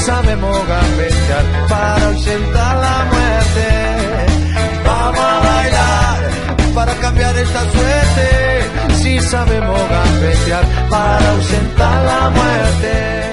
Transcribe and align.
Sabemos 0.00 0.56
gambetear 0.66 1.44
para 1.68 2.06
ausentar 2.06 2.76
la 2.76 3.04
muerte. 3.12 3.68
Vamos 4.84 5.20
a 5.20 5.40
bailar 5.40 6.30
para 6.74 6.94
cambiar 6.94 7.36
esta 7.36 7.60
suerte. 7.70 8.94
Si 8.94 9.20
sabemos 9.20 9.80
gambetear 9.88 10.64
para 10.88 11.30
ausentar 11.30 12.04
la 12.04 12.30
muerte. 12.30 13.30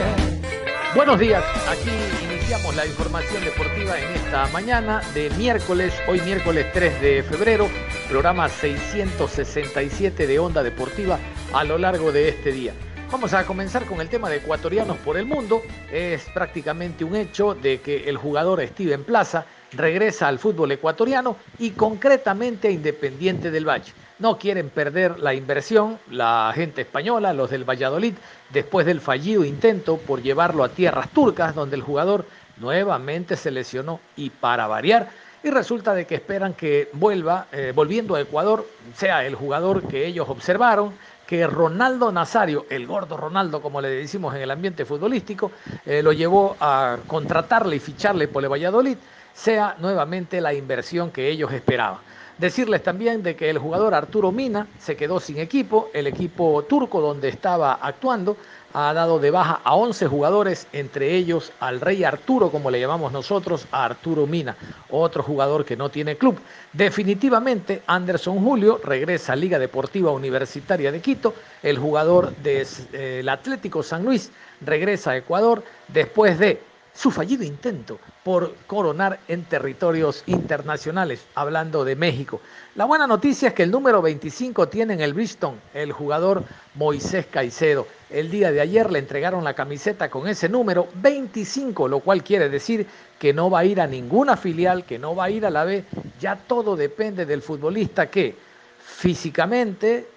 Buenos 0.95 1.19
días, 1.19 1.43
aquí 1.69 1.91
iniciamos 2.25 2.75
la 2.75 2.85
información 2.85 3.43
deportiva 3.43 3.99
en 3.99 4.15
esta 4.15 4.47
mañana 4.47 5.01
de 5.13 5.29
miércoles, 5.31 5.93
hoy 6.07 6.21
miércoles 6.21 6.65
3 6.73 7.01
de 7.01 7.23
febrero, 7.23 7.69
programa 8.09 8.49
667 8.49 10.25
de 10.25 10.39
Onda 10.39 10.63
Deportiva 10.63 11.19
a 11.53 11.63
lo 11.63 11.77
largo 11.77 12.11
de 12.11 12.29
este 12.29 12.51
día. 12.51 12.73
Vamos 13.09 13.33
a 13.33 13.45
comenzar 13.45 13.85
con 13.85 14.01
el 14.01 14.09
tema 14.09 14.29
de 14.29 14.37
ecuatorianos 14.37 14.97
por 14.97 15.17
el 15.17 15.25
mundo. 15.25 15.61
Es 15.89 16.23
prácticamente 16.33 17.05
un 17.05 17.15
hecho 17.15 17.55
de 17.55 17.79
que 17.79 18.09
el 18.09 18.17
jugador 18.17 18.61
Steven 18.67 19.05
Plaza 19.05 19.45
regresa 19.71 20.27
al 20.27 20.39
fútbol 20.39 20.73
ecuatoriano 20.73 21.37
y 21.57 21.71
concretamente 21.71 22.67
a 22.67 22.71
Independiente 22.71 23.49
del 23.49 23.67
Valle. 23.67 23.93
No 24.19 24.37
quieren 24.37 24.69
perder 24.69 25.19
la 25.19 25.33
inversión, 25.33 25.97
la 26.11 26.51
gente 26.53 26.81
española, 26.81 27.31
los 27.31 27.49
del 27.49 27.63
Valladolid, 27.63 28.13
después 28.51 28.85
del 28.85 28.99
fallido 28.99 29.45
intento 29.45 29.97
por 29.97 30.21
llevarlo 30.21 30.65
a 30.65 30.69
tierras 30.69 31.09
turcas, 31.09 31.55
donde 31.55 31.77
el 31.77 31.83
jugador 31.83 32.25
nuevamente 32.57 33.37
se 33.37 33.51
lesionó 33.51 34.01
y 34.17 34.31
para 34.31 34.67
variar. 34.67 35.09
Y 35.43 35.49
resulta 35.49 35.93
de 35.93 36.05
que 36.05 36.15
esperan 36.15 36.55
que 36.55 36.89
vuelva, 36.93 37.47
eh, 37.53 37.71
volviendo 37.73 38.15
a 38.15 38.21
Ecuador, 38.21 38.67
sea 38.95 39.25
el 39.25 39.35
jugador 39.35 39.87
que 39.87 40.05
ellos 40.05 40.27
observaron, 40.27 40.93
que 41.27 41.45
Ronaldo 41.45 42.11
Nazario, 42.11 42.65
el 42.69 42.87
gordo 42.87 43.17
Ronaldo, 43.17 43.61
como 43.61 43.81
le 43.81 43.89
decimos 43.89 44.33
en 44.33 44.41
el 44.41 44.49
ambiente 44.49 44.85
futbolístico, 44.85 45.51
eh, 45.85 46.01
lo 46.01 46.13
llevó 46.13 46.55
a 46.59 46.97
contratarle 47.05 47.75
y 47.75 47.79
ficharle 47.79 48.29
por 48.29 48.43
el 48.43 48.49
Valladolid, 48.49 48.97
sea 49.33 49.75
nuevamente 49.79 50.39
la 50.39 50.53
inversión 50.53 51.11
que 51.11 51.29
ellos 51.29 51.51
esperaban. 51.51 51.99
Decirles 52.37 52.83
también 52.83 53.23
de 53.23 53.35
que 53.35 53.49
el 53.49 53.57
jugador 53.57 53.95
Arturo 53.95 54.31
Mina 54.31 54.67
se 54.77 54.95
quedó 54.95 55.19
sin 55.19 55.39
equipo, 55.39 55.89
el 55.93 56.05
equipo 56.05 56.63
turco 56.63 57.01
donde 57.01 57.29
estaba 57.29 57.73
actuando 57.81 58.37
ha 58.73 58.93
dado 58.93 59.17
de 59.17 59.31
baja 59.31 59.59
a 59.63 59.75
11 59.75 60.05
jugadores, 60.05 60.67
entre 60.71 61.15
ellos 61.15 61.51
al 61.59 61.81
Rey 61.81 62.03
Arturo, 62.03 62.51
como 62.51 62.69
le 62.69 62.79
llamamos 62.79 63.11
nosotros, 63.11 63.65
a 63.71 63.85
Arturo 63.85 64.27
Mina, 64.27 64.55
otro 64.91 65.23
jugador 65.23 65.65
que 65.65 65.75
no 65.75 65.89
tiene 65.89 66.15
club. 66.15 66.37
Definitivamente, 66.73 67.81
Anderson 67.87 68.43
Julio 68.43 68.79
regresa 68.83 69.33
a 69.33 69.35
Liga 69.35 69.57
Deportiva 69.57 70.11
Universitaria 70.11 70.91
de 70.91 71.01
Quito, 71.01 71.33
el 71.63 71.79
jugador 71.79 72.35
del 72.35 72.67
eh, 72.93 73.25
Atlético 73.27 73.81
San 73.81 74.05
Luis 74.05 74.31
regresa 74.61 75.11
a 75.11 75.17
Ecuador. 75.17 75.63
Después 75.87 76.37
de 76.37 76.61
su 76.97 77.11
fallido 77.11 77.43
intento 77.43 77.99
por 78.23 78.55
coronar 78.65 79.19
en 79.27 79.43
territorios 79.43 80.23
internacionales, 80.25 81.23
hablando 81.35 81.85
de 81.85 81.95
México. 81.95 82.41
La 82.73 82.85
buena 82.85 83.05
noticia 83.05 83.49
es 83.49 83.53
que 83.53 83.63
el 83.63 83.71
número 83.71 84.01
25 84.01 84.67
tiene 84.67 84.95
en 84.95 85.01
el 85.01 85.13
Bristol 85.13 85.53
el 85.75 85.91
jugador 85.91 86.43
Moisés 86.73 87.27
Caicedo. 87.27 87.85
El 88.09 88.31
día 88.31 88.51
de 88.51 88.61
ayer 88.61 88.91
le 88.91 88.97
entregaron 88.97 89.43
la 89.43 89.53
camiseta 89.53 90.09
con 90.09 90.27
ese 90.27 90.49
número 90.49 90.87
25, 90.95 91.87
lo 91.87 91.99
cual 91.99 92.23
quiere 92.23 92.49
decir 92.49 92.87
que 93.19 93.31
no 93.31 93.51
va 93.51 93.59
a 93.59 93.65
ir 93.65 93.79
a 93.79 93.85
ninguna 93.85 94.35
filial, 94.35 94.83
que 94.83 94.97
no 94.97 95.15
va 95.15 95.25
a 95.25 95.29
ir 95.29 95.45
a 95.45 95.51
la 95.51 95.65
B. 95.65 95.83
Ya 96.19 96.35
todo 96.35 96.75
depende 96.75 97.27
del 97.27 97.43
futbolista 97.43 98.07
que 98.07 98.35
físicamente, 98.83 100.07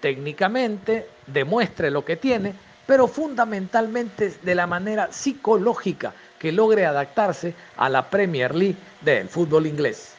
técnicamente, 0.00 1.06
demuestre 1.26 1.90
lo 1.90 2.02
que 2.02 2.16
tiene, 2.16 2.54
pero 2.86 3.06
fundamentalmente 3.06 4.34
de 4.42 4.54
la 4.54 4.66
manera 4.66 5.12
psicológica 5.12 6.14
que 6.40 6.50
logre 6.50 6.86
adaptarse 6.86 7.54
a 7.76 7.88
la 7.88 8.08
Premier 8.08 8.54
League 8.54 8.78
del 9.02 9.28
fútbol 9.28 9.66
inglés. 9.66 10.14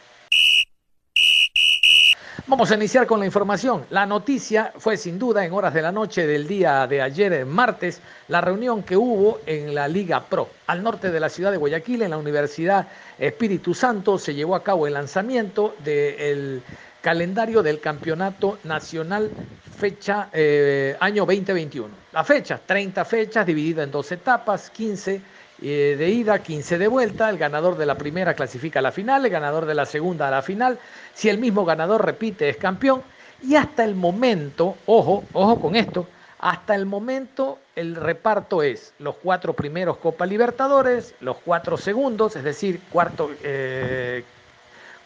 Vamos 2.48 2.70
a 2.70 2.76
iniciar 2.76 3.08
con 3.08 3.20
la 3.20 3.26
información. 3.26 3.86
La 3.90 4.06
noticia 4.06 4.74
fue 4.78 4.98
sin 4.98 5.18
duda 5.18 5.46
en 5.46 5.54
horas 5.54 5.74
de 5.74 5.82
la 5.82 5.92
noche 5.92 6.28
del 6.28 6.48
día 6.48 6.86
de 6.86 7.02
ayer, 7.02 7.46
martes, 7.46 8.02
la 8.28 8.42
reunión 8.42 8.84
que 8.84 8.98
hubo 8.98 9.40
en 9.46 9.74
la 9.74 9.88
Liga 9.88 10.26
Pro. 10.26 10.50
Al 10.68 10.84
norte 10.84 11.12
de 11.12 11.20
la 11.20 11.30
ciudad 11.30 11.52
de 11.52 11.58
Guayaquil, 11.58 12.02
en 12.02 12.10
la 12.12 12.18
Universidad 12.18 12.88
Espíritu 13.18 13.74
Santo, 13.74 14.20
se 14.20 14.34
llevó 14.34 14.56
a 14.56 14.64
cabo 14.64 14.86
el 14.86 14.94
lanzamiento 14.94 15.76
del 15.84 16.62
calendario 17.02 17.64
del 17.64 17.80
Campeonato 17.80 18.60
Nacional 18.64 19.32
fecha 19.78 20.30
eh, 20.34 20.96
año 21.00 21.26
2021. 21.26 21.90
La 22.12 22.24
fecha, 22.24 22.60
30 22.64 23.06
fechas 23.06 23.46
dividida 23.46 23.84
en 23.84 23.92
dos 23.92 24.12
etapas, 24.12 24.70
15 24.70 25.22
eh, 25.62 25.96
de 25.98 26.10
ida, 26.10 26.40
15 26.40 26.78
de 26.78 26.88
vuelta. 26.88 27.30
El 27.30 27.38
ganador 27.38 27.78
de 27.78 27.86
la 27.86 27.96
primera 27.96 28.34
clasifica 28.34 28.80
a 28.80 28.82
la 28.82 28.92
final, 28.92 29.26
el 29.26 29.32
ganador 29.32 29.66
de 29.66 29.76
la 29.76 29.86
segunda 29.86 30.28
a 30.28 30.32
la 30.32 30.42
final. 30.42 30.80
Si 31.14 31.30
el 31.30 31.38
mismo 31.38 31.66
ganador 31.66 32.06
repite, 32.06 32.50
es 32.50 32.58
campeón. 32.58 33.04
Y 33.44 33.56
hasta 33.56 33.84
el 33.84 33.96
momento, 33.96 34.76
ojo, 34.86 35.24
ojo 35.34 35.60
con 35.60 35.76
esto, 35.76 36.08
hasta 36.40 36.76
el 36.76 36.86
momento 36.86 37.60
el 37.76 37.96
reparto 37.96 38.64
es 38.64 38.94
los 39.00 39.16
cuatro 39.16 39.54
primeros 39.54 39.98
Copa 39.98 40.26
Libertadores, 40.26 41.14
los 41.22 41.38
cuatro 41.38 41.78
segundos, 41.78 42.36
es 42.36 42.44
decir, 42.44 42.82
cuarto, 42.92 43.30
eh, 43.44 44.24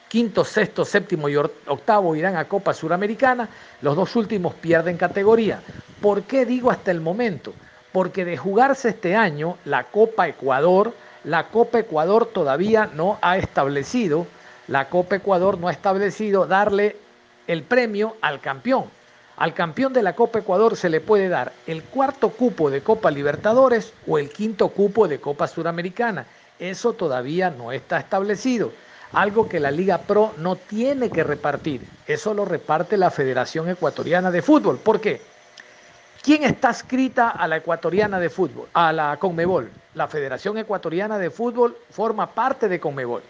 quinto, 0.07 0.45
sexto, 0.45 0.85
séptimo 0.85 1.27
y 1.27 1.35
octavo 1.35 2.15
irán 2.15 2.37
a 2.37 2.45
Copa 2.45 2.73
Suramericana, 2.73 3.49
los 3.81 3.95
dos 3.95 4.15
últimos 4.15 4.53
pierden 4.55 4.97
categoría. 4.97 5.59
¿Por 6.01 6.23
qué 6.23 6.45
digo 6.45 6.71
hasta 6.71 6.91
el 6.91 7.01
momento? 7.01 7.53
Porque 7.95 8.25
de 8.25 8.35
jugarse 8.35 8.89
este 8.89 9.15
año 9.15 9.57
la 9.63 9.85
Copa 9.85 10.27
Ecuador, 10.27 10.93
la 11.23 11.47
Copa 11.47 11.79
Ecuador 11.79 12.25
todavía 12.25 12.89
no 12.93 13.17
ha 13.21 13.37
establecido, 13.37 14.27
la 14.67 14.89
Copa 14.89 15.15
Ecuador 15.15 15.57
no 15.57 15.69
ha 15.69 15.71
establecido 15.71 16.45
darle 16.45 16.97
el 17.47 17.63
premio 17.63 18.17
al 18.19 18.41
campeón. 18.41 18.83
Al 19.37 19.53
campeón 19.53 19.93
de 19.93 20.03
la 20.03 20.13
Copa 20.13 20.39
Ecuador 20.39 20.75
se 20.75 20.89
le 20.89 20.99
puede 20.99 21.29
dar 21.29 21.53
el 21.67 21.83
cuarto 21.83 22.31
cupo 22.31 22.69
de 22.69 22.81
Copa 22.81 23.11
Libertadores 23.11 23.93
o 24.05 24.17
el 24.17 24.29
quinto 24.29 24.67
cupo 24.67 25.07
de 25.07 25.21
Copa 25.21 25.47
Suramericana. 25.47 26.25
Eso 26.59 26.91
todavía 26.91 27.49
no 27.49 27.71
está 27.71 27.97
establecido. 27.97 28.73
Algo 29.13 29.47
que 29.47 29.61
la 29.61 29.71
Liga 29.71 29.99
Pro 29.99 30.33
no 30.37 30.57
tiene 30.57 31.09
que 31.09 31.23
repartir. 31.23 31.79
Eso 32.07 32.33
lo 32.33 32.43
reparte 32.43 32.97
la 32.97 33.09
Federación 33.09 33.69
Ecuatoriana 33.69 34.31
de 34.31 34.41
Fútbol. 34.41 34.79
¿Por 34.79 34.99
qué? 34.99 35.21
¿Quién 36.25 36.43
está 36.43 36.71
escrita 36.71 37.29
a 37.29 37.47
la 37.47 37.57
ecuatoriana 37.57 38.19
de 38.19 38.31
fútbol? 38.31 38.67
A 38.73 38.91
la 38.91 39.15
Conmebol. 39.17 39.69
La 39.93 40.07
Federación 40.07 40.57
Ecuatoriana 40.57 41.19
de 41.19 41.29
Fútbol 41.29 41.77
forma 41.91 42.31
parte 42.31 42.67
de 42.67 42.79
Conmebol. 42.79 43.21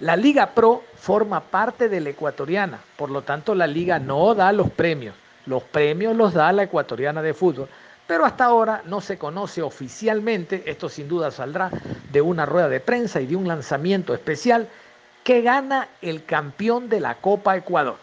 La 0.00 0.16
Liga 0.16 0.50
Pro 0.50 0.84
forma 0.96 1.40
parte 1.40 1.88
de 1.88 1.98
la 2.02 2.10
ecuatoriana. 2.10 2.78
Por 2.94 3.08
lo 3.08 3.22
tanto, 3.22 3.54
la 3.54 3.66
liga 3.66 3.98
no 3.98 4.34
da 4.34 4.52
los 4.52 4.68
premios. 4.68 5.14
Los 5.46 5.62
premios 5.62 6.14
los 6.14 6.34
da 6.34 6.52
la 6.52 6.64
ecuatoriana 6.64 7.22
de 7.22 7.32
fútbol. 7.32 7.70
Pero 8.06 8.26
hasta 8.26 8.44
ahora 8.44 8.82
no 8.84 9.00
se 9.00 9.16
conoce 9.16 9.62
oficialmente, 9.62 10.62
esto 10.66 10.90
sin 10.90 11.08
duda 11.08 11.30
saldrá 11.30 11.70
de 12.12 12.20
una 12.20 12.44
rueda 12.44 12.68
de 12.68 12.80
prensa 12.80 13.22
y 13.22 13.28
de 13.28 13.36
un 13.36 13.48
lanzamiento 13.48 14.12
especial, 14.12 14.68
que 15.24 15.40
gana 15.40 15.88
el 16.02 16.26
campeón 16.26 16.90
de 16.90 17.00
la 17.00 17.14
Copa 17.14 17.56
Ecuador. 17.56 17.96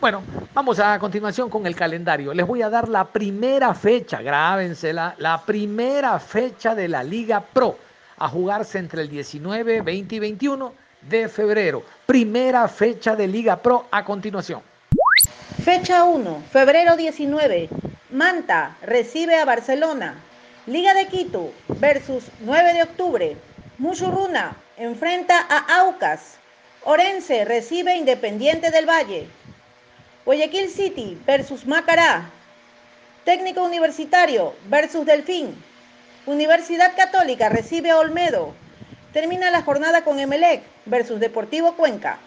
Bueno, 0.00 0.22
vamos 0.52 0.78
a 0.78 0.98
continuación 0.98 1.48
con 1.48 1.66
el 1.66 1.74
calendario. 1.74 2.34
Les 2.34 2.46
voy 2.46 2.62
a 2.62 2.70
dar 2.70 2.88
la 2.88 3.04
primera 3.04 3.74
fecha, 3.74 4.20
grábensela, 4.20 5.14
la 5.18 5.42
primera 5.42 6.20
fecha 6.20 6.74
de 6.74 6.88
la 6.88 7.02
Liga 7.02 7.40
Pro 7.40 7.76
a 8.18 8.28
jugarse 8.28 8.78
entre 8.78 9.02
el 9.02 9.08
19, 9.08 9.80
20 9.80 10.14
y 10.14 10.18
21 10.18 10.72
de 11.02 11.28
febrero. 11.28 11.82
Primera 12.06 12.68
fecha 12.68 13.16
de 13.16 13.26
Liga 13.26 13.56
Pro 13.56 13.86
a 13.90 14.04
continuación. 14.04 14.62
Fecha 15.64 16.04
1, 16.04 16.42
febrero 16.52 16.96
19. 16.96 17.68
Manta 18.10 18.76
recibe 18.82 19.36
a 19.36 19.44
Barcelona. 19.44 20.14
Liga 20.66 20.94
de 20.94 21.06
Quito 21.06 21.50
versus 21.80 22.24
9 22.40 22.74
de 22.74 22.82
octubre. 22.82 23.36
Muchurruna 23.78 24.54
enfrenta 24.76 25.46
a 25.48 25.80
Aucas. 25.80 26.36
Orense 26.84 27.44
recibe 27.44 27.96
Independiente 27.96 28.70
del 28.70 28.86
Valle. 28.86 29.28
Guayaquil 30.28 30.68
City 30.68 31.18
versus 31.26 31.66
Macará. 31.66 32.28
Técnico 33.24 33.62
Universitario 33.64 34.52
versus 34.68 35.06
Delfín. 35.06 35.54
Universidad 36.26 36.94
Católica 36.94 37.48
recibe 37.48 37.90
a 37.90 37.96
Olmedo. 37.96 38.52
Termina 39.14 39.50
la 39.50 39.62
jornada 39.62 40.04
con 40.04 40.18
Emelec 40.18 40.64
versus 40.84 41.18
Deportivo 41.18 41.76
Cuenca. 41.76 42.18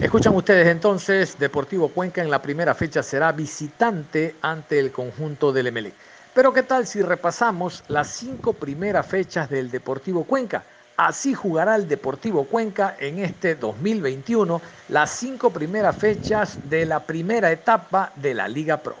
Escuchan 0.00 0.36
ustedes 0.36 0.68
entonces, 0.68 1.36
Deportivo 1.36 1.88
Cuenca 1.88 2.22
en 2.22 2.30
la 2.30 2.40
primera 2.40 2.76
fecha 2.76 3.02
será 3.02 3.32
visitante 3.32 4.36
ante 4.40 4.78
el 4.78 4.92
conjunto 4.92 5.52
del 5.52 5.66
Emelec. 5.66 5.94
Pero 6.32 6.52
¿qué 6.52 6.62
tal 6.62 6.86
si 6.86 7.02
repasamos 7.02 7.82
las 7.88 8.06
cinco 8.06 8.52
primeras 8.52 9.04
fechas 9.04 9.50
del 9.50 9.72
Deportivo 9.72 10.22
Cuenca? 10.22 10.62
Así 10.96 11.34
jugará 11.34 11.76
el 11.76 11.88
Deportivo 11.88 12.44
Cuenca 12.44 12.96
en 12.98 13.18
este 13.18 13.54
2021, 13.54 14.62
las 14.88 15.10
cinco 15.10 15.50
primeras 15.50 15.94
fechas 15.96 16.70
de 16.70 16.86
la 16.86 17.00
primera 17.00 17.52
etapa 17.52 18.12
de 18.16 18.32
la 18.32 18.48
Liga 18.48 18.78
Pro. 18.78 18.96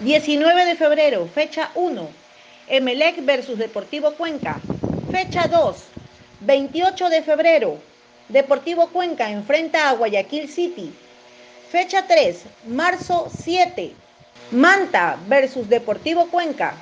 19 0.00 0.64
de 0.64 0.74
febrero, 0.74 1.26
fecha 1.26 1.70
1, 1.74 2.08
Emelec 2.68 3.24
versus 3.26 3.58
Deportivo 3.58 4.14
Cuenca. 4.14 4.58
Fecha 5.10 5.46
2, 5.48 5.76
28 6.40 7.08
de 7.10 7.22
febrero, 7.22 7.78
Deportivo 8.30 8.88
Cuenca 8.88 9.30
enfrenta 9.30 9.90
a 9.90 9.92
Guayaquil 9.92 10.48
City. 10.48 10.94
Fecha 11.70 12.06
3, 12.06 12.42
marzo 12.68 13.30
7, 13.38 13.92
Manta 14.50 15.18
versus 15.28 15.68
Deportivo 15.68 16.26
Cuenca. 16.28 16.74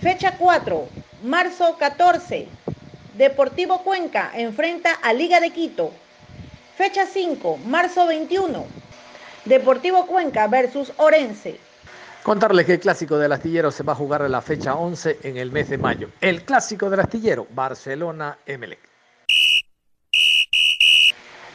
Fecha 0.00 0.36
4, 0.38 0.88
marzo 1.22 1.76
14, 1.78 2.48
Deportivo 3.14 3.84
Cuenca 3.84 4.32
enfrenta 4.34 4.92
a 4.92 5.12
Liga 5.12 5.38
de 5.38 5.50
Quito. 5.50 5.92
Fecha 6.76 7.06
5, 7.06 7.58
marzo 7.58 8.08
21. 8.08 8.66
Deportivo 9.44 10.04
Cuenca 10.06 10.48
versus 10.48 10.92
Orense. 10.96 11.60
Contarles 12.24 12.66
que 12.66 12.72
el 12.72 12.80
clásico 12.80 13.16
del 13.16 13.30
astillero 13.30 13.70
se 13.70 13.84
va 13.84 13.92
a 13.92 13.96
jugar 13.96 14.22
en 14.22 14.32
la 14.32 14.42
fecha 14.42 14.74
11 14.74 15.20
en 15.22 15.36
el 15.36 15.52
mes 15.52 15.68
de 15.68 15.78
mayo. 15.78 16.08
El 16.20 16.42
clásico 16.42 16.90
del 16.90 16.98
astillero, 16.98 17.46
Barcelona-Emelec. 17.50 18.80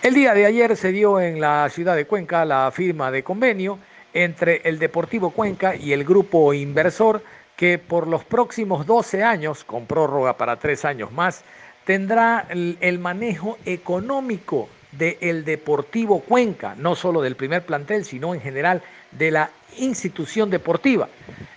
El 0.01 0.13
día 0.13 0.33
de 0.33 0.45
ayer 0.45 0.77
se 0.77 0.93
dio 0.93 1.19
en 1.19 1.41
la 1.41 1.69
ciudad 1.69 1.97
de 1.97 2.07
Cuenca 2.07 2.45
la 2.45 2.71
firma 2.71 3.11
de 3.11 3.21
convenio 3.21 3.79
entre 4.13 4.61
el 4.63 4.79
Deportivo 4.79 5.31
Cuenca 5.31 5.75
y 5.75 5.91
el 5.91 6.05
grupo 6.05 6.53
inversor 6.53 7.21
que 7.59 7.77
por 7.77 8.07
los 8.07 8.23
próximos 8.23 8.85
12 8.85 9.21
años, 9.21 9.65
con 9.65 9.85
prórroga 9.85 10.37
para 10.37 10.55
tres 10.55 10.85
años 10.85 11.11
más, 11.11 11.43
tendrá 11.83 12.47
el, 12.47 12.99
manejo 12.99 13.57
económico 13.65 14.69
del 14.93 15.43
Deportivo 15.43 16.21
Cuenca, 16.21 16.75
no 16.77 16.95
solo 16.95 17.21
del 17.21 17.35
primer 17.35 17.65
plantel, 17.65 18.05
sino 18.05 18.33
en 18.33 18.39
general 18.39 18.81
de 19.11 19.31
la 19.31 19.49
institución 19.77 20.49
deportiva. 20.49 21.09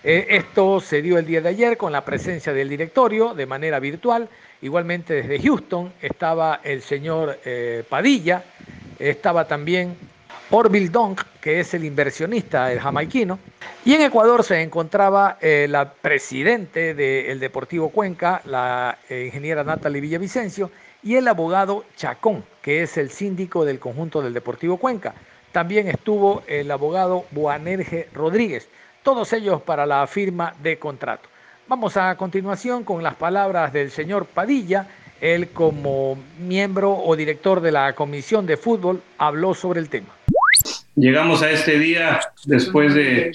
Eh, 0.03 0.27
esto 0.31 0.81
se 0.81 1.01
dio 1.01 1.17
el 1.17 1.25
día 1.25 1.39
de 1.39 1.47
ayer 1.47 1.77
con 1.77 1.93
la 1.93 2.03
presencia 2.03 2.51
del 2.51 2.67
directorio 2.67 3.33
de 3.33 3.45
manera 3.45 3.79
virtual. 3.79 4.27
Igualmente 4.61 5.13
desde 5.13 5.41
Houston 5.41 5.93
estaba 6.01 6.59
el 6.65 6.81
señor 6.81 7.39
eh, 7.45 7.85
Padilla, 7.87 8.43
estaba 8.99 9.47
también 9.47 9.95
Orville 10.51 10.89
Donk, 10.89 11.21
que 11.43 11.59
es 11.59 11.73
el 11.73 11.83
inversionista, 11.83 12.71
el 12.71 12.79
jamaiquino. 12.79 13.37
Y 13.83 13.93
en 13.93 14.01
Ecuador 14.01 14.45
se 14.45 14.61
encontraba 14.61 15.37
eh, 15.41 15.67
la 15.69 15.91
presidente 15.91 16.93
del 16.93 17.41
Deportivo 17.41 17.89
Cuenca, 17.89 18.41
la 18.45 18.97
eh, 19.09 19.25
ingeniera 19.25 19.61
Natalie 19.65 19.99
Villavicencio, 19.99 20.71
y 21.03 21.15
el 21.17 21.27
abogado 21.27 21.83
Chacón, 21.97 22.45
que 22.61 22.81
es 22.81 22.97
el 22.97 23.09
síndico 23.09 23.65
del 23.65 23.79
conjunto 23.79 24.21
del 24.21 24.33
Deportivo 24.33 24.77
Cuenca. 24.77 25.15
También 25.51 25.89
estuvo 25.89 26.43
el 26.47 26.71
abogado 26.71 27.25
Boanerge 27.31 28.07
Rodríguez, 28.13 28.69
todos 29.03 29.33
ellos 29.33 29.61
para 29.61 29.85
la 29.85 30.07
firma 30.07 30.55
de 30.63 30.79
contrato. 30.79 31.27
Vamos 31.67 31.97
a 31.97 32.15
continuación 32.15 32.85
con 32.85 33.03
las 33.03 33.15
palabras 33.15 33.73
del 33.73 33.91
señor 33.91 34.27
Padilla. 34.27 34.87
Él 35.19 35.49
como 35.49 36.17
miembro 36.39 36.93
o 36.93 37.17
director 37.17 37.59
de 37.59 37.73
la 37.73 37.93
Comisión 37.95 38.45
de 38.45 38.55
Fútbol 38.55 39.01
habló 39.17 39.53
sobre 39.53 39.81
el 39.81 39.89
tema 39.89 40.07
llegamos 40.95 41.41
a 41.41 41.51
este 41.51 41.79
día 41.79 42.19
después 42.45 42.93
de, 42.93 43.31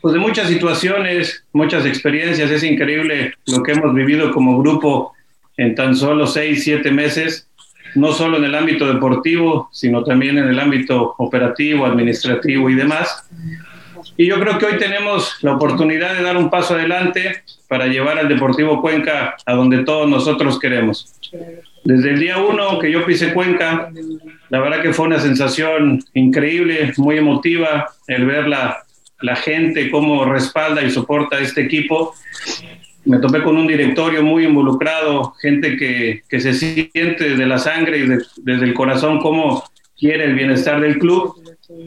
pues 0.00 0.14
de 0.14 0.20
muchas 0.20 0.48
situaciones, 0.48 1.44
muchas 1.52 1.84
experiencias. 1.86 2.50
Es 2.50 2.62
increíble 2.62 3.34
lo 3.46 3.62
que 3.62 3.72
hemos 3.72 3.94
vivido 3.94 4.32
como 4.32 4.58
grupo 4.58 5.12
en 5.56 5.74
tan 5.74 5.96
solo 5.96 6.26
seis, 6.26 6.64
siete 6.64 6.90
meses, 6.90 7.48
no 7.94 8.12
solo 8.12 8.36
en 8.36 8.44
el 8.44 8.54
ámbito 8.54 8.92
deportivo, 8.92 9.68
sino 9.72 10.04
también 10.04 10.38
en 10.38 10.48
el 10.48 10.58
ámbito 10.58 11.14
operativo, 11.18 11.86
administrativo 11.86 12.68
y 12.68 12.74
demás. 12.74 13.28
Y 14.16 14.26
yo 14.26 14.38
creo 14.40 14.58
que 14.58 14.66
hoy 14.66 14.78
tenemos 14.78 15.38
la 15.42 15.54
oportunidad 15.54 16.14
de 16.14 16.22
dar 16.22 16.36
un 16.36 16.50
paso 16.50 16.74
adelante 16.74 17.42
para 17.68 17.86
llevar 17.86 18.18
al 18.18 18.28
Deportivo 18.28 18.80
Cuenca 18.80 19.36
a 19.44 19.54
donde 19.54 19.84
todos 19.84 20.08
nosotros 20.08 20.58
queremos. 20.58 21.12
Desde 21.86 22.10
el 22.10 22.18
día 22.18 22.38
uno 22.38 22.80
que 22.80 22.90
yo 22.90 23.06
pise 23.06 23.32
Cuenca, 23.32 23.92
la 24.48 24.58
verdad 24.58 24.82
que 24.82 24.92
fue 24.92 25.06
una 25.06 25.20
sensación 25.20 26.02
increíble, 26.14 26.92
muy 26.96 27.16
emotiva, 27.16 27.86
el 28.08 28.26
ver 28.26 28.48
la, 28.48 28.78
la 29.20 29.36
gente, 29.36 29.88
cómo 29.88 30.24
respalda 30.24 30.82
y 30.82 30.90
soporta 30.90 31.38
este 31.38 31.60
equipo. 31.60 32.12
Me 33.04 33.20
topé 33.20 33.40
con 33.44 33.56
un 33.56 33.68
directorio 33.68 34.24
muy 34.24 34.46
involucrado, 34.46 35.34
gente 35.40 35.76
que, 35.76 36.22
que 36.28 36.40
se 36.40 36.54
siente 36.54 37.30
desde 37.30 37.46
la 37.46 37.60
sangre 37.60 37.98
y 37.98 38.08
desde 38.42 38.64
el 38.64 38.74
corazón 38.74 39.20
cómo 39.20 39.62
quiere 39.96 40.24
el 40.24 40.34
bienestar 40.34 40.80
del 40.80 40.98
club. 40.98 41.36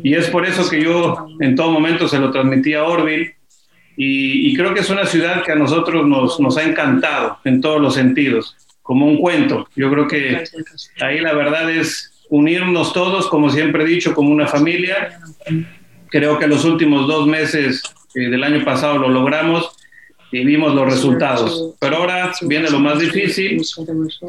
Y 0.02 0.14
es 0.14 0.30
por 0.30 0.46
eso 0.46 0.70
que 0.70 0.82
yo 0.82 1.28
en 1.42 1.56
todo 1.56 1.72
momento 1.72 2.08
se 2.08 2.20
lo 2.20 2.32
transmití 2.32 2.74
a 2.74 2.86
Orville. 2.86 3.36
Y, 3.98 4.50
y 4.50 4.56
creo 4.56 4.74
que 4.74 4.80
es 4.80 4.90
una 4.90 5.06
ciudad 5.06 5.44
que 5.44 5.52
a 5.52 5.56
nosotros 5.56 6.08
nos, 6.08 6.40
nos 6.40 6.56
ha 6.56 6.64
encantado 6.64 7.38
en 7.44 7.60
todos 7.60 7.82
los 7.82 7.96
sentidos 7.96 8.56
como 8.90 9.06
un 9.06 9.18
cuento. 9.18 9.70
Yo 9.76 9.92
creo 9.92 10.08
que 10.08 10.44
ahí 11.00 11.20
la 11.20 11.34
verdad 11.34 11.70
es 11.70 12.26
unirnos 12.28 12.92
todos, 12.92 13.28
como 13.28 13.52
siempre 13.52 13.84
he 13.84 13.86
dicho, 13.86 14.16
como 14.16 14.32
una 14.32 14.48
familia. 14.48 15.20
Creo 16.08 16.40
que 16.40 16.48
los 16.48 16.66
últimos 16.66 17.08
dos 17.08 17.28
meses 17.28 17.84
eh, 18.16 18.32
del 18.32 18.44
año 18.44 18.66
pasado 18.66 18.98
lo 18.98 19.10
logramos 19.10 19.70
y 20.32 20.44
vimos 20.44 20.74
los 20.74 20.92
resultados. 20.92 21.76
Pero 21.80 21.98
ahora 21.98 22.32
viene 22.42 22.68
lo 22.72 22.80
más 22.80 22.98
difícil. 22.98 23.62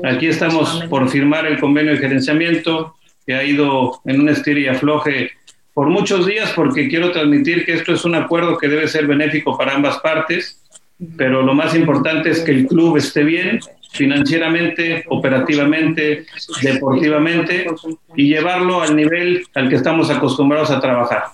Aquí 0.04 0.26
estamos 0.26 0.84
por 0.90 1.08
firmar 1.08 1.46
el 1.46 1.58
convenio 1.58 1.92
de 1.92 1.98
gerenciamiento 1.98 2.96
que 3.26 3.32
ha 3.32 3.42
ido 3.42 4.02
en 4.04 4.20
un 4.20 4.28
estir 4.28 4.58
y 4.58 4.68
afloje 4.68 5.30
por 5.72 5.88
muchos 5.88 6.26
días 6.26 6.52
porque 6.54 6.86
quiero 6.88 7.12
transmitir 7.12 7.64
que 7.64 7.72
esto 7.72 7.94
es 7.94 8.04
un 8.04 8.14
acuerdo 8.14 8.58
que 8.58 8.68
debe 8.68 8.88
ser 8.88 9.06
benéfico 9.06 9.56
para 9.56 9.74
ambas 9.74 10.00
partes, 10.00 10.60
pero 11.16 11.40
lo 11.40 11.54
más 11.54 11.74
importante 11.74 12.28
es 12.28 12.40
que 12.40 12.50
el 12.50 12.66
club 12.66 12.98
esté 12.98 13.24
bien 13.24 13.58
financieramente, 13.92 15.04
operativamente, 15.08 16.26
deportivamente 16.62 17.66
y 18.16 18.28
llevarlo 18.28 18.82
al 18.82 18.94
nivel 18.94 19.42
al 19.54 19.68
que 19.68 19.76
estamos 19.76 20.10
acostumbrados 20.10 20.70
a 20.70 20.80
trabajar. 20.80 21.24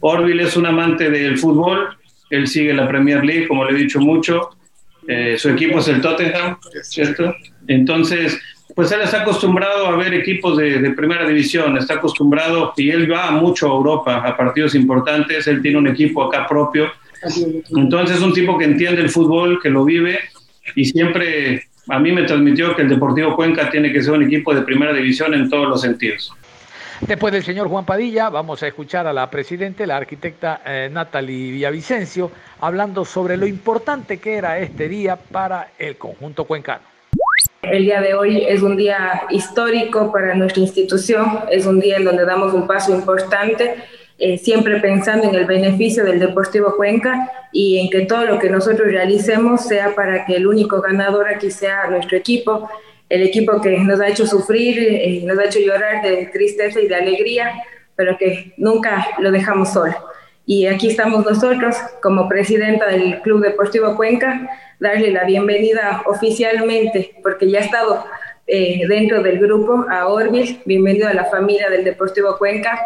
Orville 0.00 0.42
es 0.42 0.56
un 0.56 0.66
amante 0.66 1.10
del 1.10 1.38
fútbol, 1.38 1.96
él 2.30 2.46
sigue 2.46 2.72
la 2.72 2.88
Premier 2.88 3.24
League, 3.24 3.48
como 3.48 3.64
le 3.64 3.72
he 3.72 3.82
dicho 3.82 4.00
mucho, 4.00 4.50
eh, 5.08 5.36
su 5.38 5.48
equipo 5.50 5.78
es 5.78 5.88
el 5.88 6.00
Tottenham, 6.00 6.58
¿cierto? 6.82 7.34
Entonces, 7.66 8.38
pues 8.74 8.92
él 8.92 9.00
está 9.02 9.22
acostumbrado 9.22 9.86
a 9.86 9.96
ver 9.96 10.14
equipos 10.14 10.56
de, 10.56 10.78
de, 10.78 10.90
primera 10.90 11.26
división, 11.26 11.76
está 11.76 11.94
acostumbrado 11.94 12.72
y 12.76 12.90
él 12.90 13.10
va 13.10 13.30
mucho 13.32 13.66
a 13.66 13.74
Europa, 13.74 14.16
a 14.16 14.36
partidos 14.36 14.74
importantes, 14.74 15.46
él 15.46 15.60
tiene 15.62 15.78
un 15.78 15.88
equipo 15.88 16.24
acá 16.24 16.46
propio. 16.46 16.90
Entonces 17.76 18.16
es 18.16 18.22
un 18.22 18.32
tipo 18.32 18.56
que 18.56 18.64
entiende 18.64 19.02
el 19.02 19.10
fútbol, 19.10 19.60
que 19.60 19.70
lo 19.70 19.84
vive 19.84 20.18
y 20.74 20.84
siempre 20.84 21.69
a 21.90 21.98
mí 21.98 22.12
me 22.12 22.22
transmitió 22.22 22.74
que 22.76 22.82
el 22.82 22.88
Deportivo 22.88 23.34
Cuenca 23.34 23.68
tiene 23.68 23.92
que 23.92 24.02
ser 24.02 24.14
un 24.14 24.22
equipo 24.22 24.54
de 24.54 24.62
primera 24.62 24.92
división 24.92 25.34
en 25.34 25.50
todos 25.50 25.68
los 25.68 25.80
sentidos. 25.80 26.32
Después 27.00 27.32
del 27.32 27.42
señor 27.42 27.68
Juan 27.68 27.84
Padilla, 27.84 28.28
vamos 28.28 28.62
a 28.62 28.68
escuchar 28.68 29.06
a 29.06 29.12
la 29.12 29.28
presidenta, 29.30 29.86
la 29.86 29.96
arquitecta 29.96 30.60
eh, 30.64 30.88
Natalie 30.92 31.52
Villavicencio, 31.52 32.30
hablando 32.60 33.04
sobre 33.04 33.36
lo 33.36 33.46
importante 33.46 34.18
que 34.18 34.34
era 34.34 34.58
este 34.58 34.88
día 34.88 35.16
para 35.16 35.70
el 35.78 35.96
conjunto 35.96 36.44
cuencano. 36.44 36.82
El 37.62 37.84
día 37.84 38.00
de 38.00 38.14
hoy 38.14 38.44
es 38.46 38.62
un 38.62 38.76
día 38.76 39.22
histórico 39.30 40.12
para 40.12 40.34
nuestra 40.34 40.62
institución, 40.62 41.40
es 41.50 41.66
un 41.66 41.80
día 41.80 41.96
en 41.96 42.04
donde 42.04 42.24
damos 42.24 42.52
un 42.52 42.66
paso 42.66 42.94
importante 42.94 43.76
eh, 44.20 44.36
siempre 44.36 44.78
pensando 44.80 45.26
en 45.26 45.34
el 45.34 45.46
beneficio 45.46 46.04
del 46.04 46.20
Deportivo 46.20 46.76
Cuenca 46.76 47.32
y 47.52 47.78
en 47.78 47.88
que 47.88 48.02
todo 48.02 48.26
lo 48.26 48.38
que 48.38 48.50
nosotros 48.50 48.86
realicemos 48.86 49.66
sea 49.66 49.94
para 49.94 50.26
que 50.26 50.36
el 50.36 50.46
único 50.46 50.82
ganador 50.82 51.26
aquí 51.26 51.50
sea 51.50 51.88
nuestro 51.88 52.18
equipo, 52.18 52.68
el 53.08 53.22
equipo 53.22 53.62
que 53.62 53.78
nos 53.78 53.98
ha 53.98 54.08
hecho 54.08 54.26
sufrir, 54.26 54.78
eh, 54.78 55.22
nos 55.24 55.38
ha 55.38 55.46
hecho 55.46 55.58
llorar 55.58 56.02
de 56.02 56.26
tristeza 56.26 56.80
y 56.80 56.86
de 56.86 56.96
alegría, 56.96 57.50
pero 57.96 58.18
que 58.18 58.52
nunca 58.58 59.06
lo 59.20 59.30
dejamos 59.30 59.72
solo. 59.72 59.94
Y 60.44 60.66
aquí 60.66 60.88
estamos 60.88 61.24
nosotros 61.24 61.76
como 62.02 62.28
presidenta 62.28 62.88
del 62.88 63.22
Club 63.22 63.42
Deportivo 63.42 63.96
Cuenca, 63.96 64.50
darle 64.78 65.12
la 65.12 65.24
bienvenida 65.24 66.02
oficialmente, 66.04 67.14
porque 67.22 67.50
ya 67.50 67.60
ha 67.60 67.62
estado 67.62 68.04
eh, 68.46 68.82
dentro 68.86 69.22
del 69.22 69.38
grupo, 69.38 69.86
a 69.88 70.08
Orbil, 70.08 70.60
bienvenido 70.66 71.08
a 71.08 71.14
la 71.14 71.24
familia 71.24 71.70
del 71.70 71.84
Deportivo 71.84 72.36
Cuenca. 72.36 72.78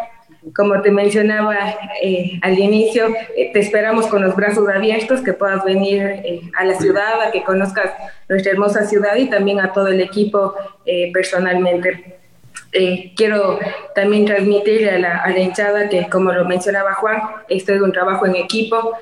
Como 0.53 0.81
te 0.81 0.91
mencionaba 0.91 1.55
eh, 2.01 2.39
al 2.41 2.59
inicio, 2.59 3.07
eh, 3.35 3.51
te 3.53 3.59
esperamos 3.59 4.07
con 4.07 4.21
los 4.21 4.35
brazos 4.35 4.67
abiertos, 4.69 5.21
que 5.21 5.33
puedas 5.33 5.63
venir 5.63 6.51
a 6.57 6.65
la 6.65 6.75
ciudad, 6.75 7.21
a 7.21 7.31
que 7.31 7.43
conozcas 7.43 7.91
nuestra 8.27 8.51
hermosa 8.51 8.85
ciudad 8.85 9.15
y 9.15 9.29
también 9.29 9.59
a 9.59 9.73
todo 9.73 9.87
el 9.87 10.01
equipo 10.01 10.53
personalmente. 11.13 12.24
Quiero 13.15 13.59
también 13.93 14.25
transmitirle 14.25 14.91
a 14.91 14.99
la, 14.99 15.17
a 15.17 15.29
la 15.29 15.39
hinchada 15.39 15.89
que, 15.89 16.07
como 16.09 16.31
lo 16.31 16.45
mencionaba 16.45 16.93
Juan, 16.95 17.21
esto 17.49 17.73
es 17.73 17.81
un 17.81 17.91
trabajo 17.91 18.25
en 18.25 18.35
equipo, 18.35 18.97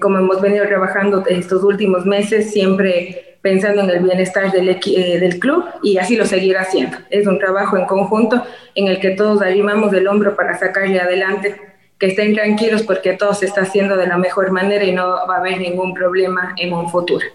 como 0.00 0.18
hemos 0.18 0.40
venido 0.40 0.66
trabajando 0.66 1.24
estos 1.26 1.62
últimos 1.62 2.06
meses, 2.06 2.52
siempre 2.52 3.30
pensando 3.42 3.82
en 3.82 3.90
el 3.90 4.00
bienestar 4.00 4.52
del, 4.52 4.68
eh, 4.68 5.18
del 5.18 5.38
club 5.38 5.64
y 5.82 5.98
así 5.98 6.16
lo 6.16 6.26
seguirá 6.26 6.62
haciendo. 6.62 6.98
Es 7.10 7.26
un 7.26 7.38
trabajo 7.38 7.76
en 7.76 7.86
conjunto 7.86 8.42
en 8.74 8.88
el 8.88 9.00
que 9.00 9.10
todos 9.10 9.42
arrimamos 9.42 9.92
el 9.92 10.06
hombro 10.08 10.36
para 10.36 10.58
sacarle 10.58 11.00
adelante. 11.00 11.56
Que 11.98 12.06
estén 12.06 12.34
tranquilos 12.34 12.82
porque 12.82 13.12
todo 13.12 13.34
se 13.34 13.44
está 13.44 13.60
haciendo 13.62 13.96
de 13.96 14.06
la 14.06 14.16
mejor 14.16 14.52
manera 14.52 14.84
y 14.84 14.92
no 14.92 15.06
va 15.28 15.36
a 15.36 15.38
haber 15.38 15.58
ningún 15.58 15.92
problema 15.92 16.54
en 16.56 16.72
un 16.72 16.88
futuro. 16.88 17.26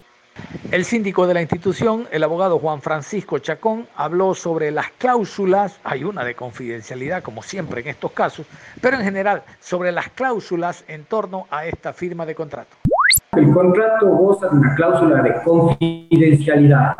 El 0.71 0.83
síndico 0.83 1.27
de 1.27 1.33
la 1.33 1.41
institución, 1.41 2.07
el 2.11 2.23
abogado 2.23 2.59
Juan 2.59 2.81
Francisco 2.81 3.39
Chacón, 3.39 3.87
habló 3.95 4.33
sobre 4.33 4.71
las 4.71 4.91
cláusulas, 4.97 5.79
hay 5.83 6.03
una 6.03 6.23
de 6.25 6.35
confidencialidad 6.35 7.23
como 7.23 7.43
siempre 7.43 7.81
en 7.81 7.87
estos 7.87 8.11
casos, 8.11 8.45
pero 8.81 8.97
en 8.97 9.03
general 9.03 9.43
sobre 9.59 9.91
las 9.91 10.09
cláusulas 10.09 10.83
en 10.87 11.05
torno 11.05 11.47
a 11.49 11.65
esta 11.65 11.93
firma 11.93 12.25
de 12.25 12.35
contrato. 12.35 12.75
El 13.37 13.51
contrato 13.53 14.07
goza 14.07 14.47
de 14.47 14.57
una 14.57 14.75
cláusula 14.75 15.21
de 15.21 15.33
confidencialidad. 15.43 16.95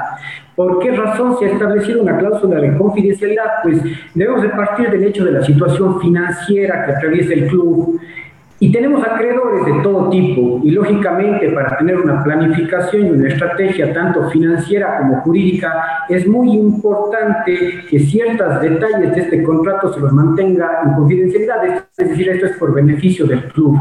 ¿Por 0.56 0.80
qué 0.80 0.92
razón 0.92 1.38
se 1.40 1.46
ha 1.46 1.50
establecido 1.50 2.02
una 2.02 2.18
cláusula 2.18 2.60
de 2.60 2.78
confidencialidad? 2.78 3.46
Pues 3.64 3.82
debemos 4.14 4.42
de 4.42 4.50
partir 4.50 4.90
del 4.92 5.04
hecho 5.06 5.26
de 5.26 5.32
la 5.32 5.44
situación 5.44 6.00
financiera 6.02 6.86
que 6.86 6.92
atraviesa 6.94 7.34
el 7.34 7.48
club, 7.48 8.00
y 8.58 8.72
tenemos 8.72 9.06
acreedores 9.06 9.66
de 9.66 9.84
todo 9.84 10.10
tipo 10.10 10.62
y 10.64 10.72
lógicamente 10.72 11.50
para 11.50 11.78
tener 11.78 11.98
una 12.00 12.24
planificación 12.24 13.08
y 13.08 13.12
una 13.12 13.28
estrategia 13.28 13.94
tanto 13.94 14.30
financiera 14.30 15.00
como 15.00 15.20
jurídica 15.22 16.06
es 16.08 16.26
muy 16.26 16.54
importante 16.54 17.84
que 17.90 18.00
ciertos 18.00 18.62
detalles 18.62 19.14
de 19.14 19.22
este 19.22 19.44
contrato 19.44 19.94
se 19.94 20.00
los 20.00 20.14
mantenga 20.14 20.84
en 20.86 20.94
confidencialidad, 20.94 21.66
es 21.66 22.10
decir, 22.10 22.30
esto 22.30 22.46
es 22.46 22.58
por 22.58 22.74
beneficio 22.74 23.26
del 23.26 23.44
club. 23.52 23.78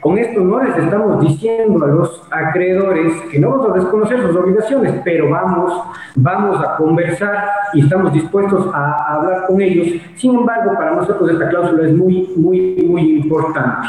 Con 0.00 0.18
esto 0.18 0.40
no 0.40 0.62
les 0.62 0.76
estamos 0.76 1.20
diciendo 1.20 1.84
a 1.84 1.88
los 1.88 2.22
acreedores 2.30 3.12
que 3.30 3.38
no 3.38 3.50
vamos 3.50 3.70
a 3.70 3.74
desconocer 3.74 4.22
sus 4.22 4.34
obligaciones, 4.34 4.94
pero 5.04 5.30
vamos, 5.30 5.72
vamos 6.16 6.64
a 6.64 6.76
conversar 6.76 7.48
y 7.74 7.80
estamos 7.82 8.12
dispuestos 8.12 8.68
a, 8.74 9.14
hablar 9.14 9.46
con 9.46 9.60
ellos. 9.60 10.02
Sin 10.16 10.34
embargo, 10.34 10.74
para 10.74 10.96
nosotros 10.96 11.30
esta 11.30 11.48
cláusula 11.48 11.86
es 11.86 11.94
muy, 11.94 12.28
muy, 12.36 12.84
muy 12.88 13.18
importante. 13.18 13.86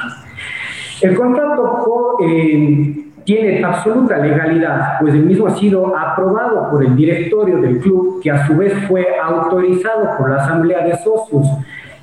El 1.01 1.15
contrato 1.15 2.17
eh, 2.21 3.05
tiene 3.23 3.63
absoluta 3.63 4.17
legalidad, 4.17 4.99
pues 4.99 5.13
el 5.13 5.25
mismo 5.25 5.47
ha 5.47 5.55
sido 5.55 5.95
aprobado 5.95 6.71
por 6.71 6.83
el 6.83 6.95
directorio 6.95 7.57
del 7.57 7.79
club, 7.79 8.21
que 8.21 8.31
a 8.31 8.47
su 8.47 8.55
vez 8.55 8.73
fue 8.87 9.05
autorizado 9.21 10.17
por 10.17 10.31
la 10.31 10.37
asamblea 10.37 10.85
de 10.85 10.95
socios. 10.97 11.45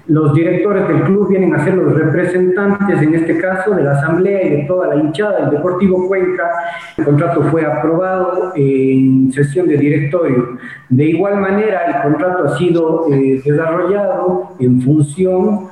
Los 0.06 0.34
directores 0.34 0.86
del 0.86 1.00
club 1.04 1.30
vienen 1.30 1.54
a 1.54 1.64
ser 1.64 1.74
los 1.74 1.94
representantes, 1.94 3.00
en 3.00 3.14
este 3.14 3.38
caso, 3.38 3.74
de 3.74 3.84
la 3.84 3.92
asamblea 3.92 4.44
y 4.44 4.50
de 4.50 4.64
toda 4.64 4.88
la 4.88 4.96
hinchada 4.96 5.40
del 5.40 5.50
Deportivo 5.50 6.06
Cuenca. 6.06 6.50
El 6.98 7.04
contrato 7.06 7.42
fue 7.44 7.64
aprobado 7.64 8.52
en 8.54 9.32
sesión 9.32 9.66
de 9.66 9.78
directorio. 9.78 10.58
De 10.90 11.04
igual 11.04 11.38
manera, 11.38 11.86
el 11.86 12.02
contrato 12.02 12.44
ha 12.44 12.58
sido 12.58 13.06
eh, 13.10 13.40
desarrollado 13.42 14.50
en 14.58 14.82
función 14.82 15.68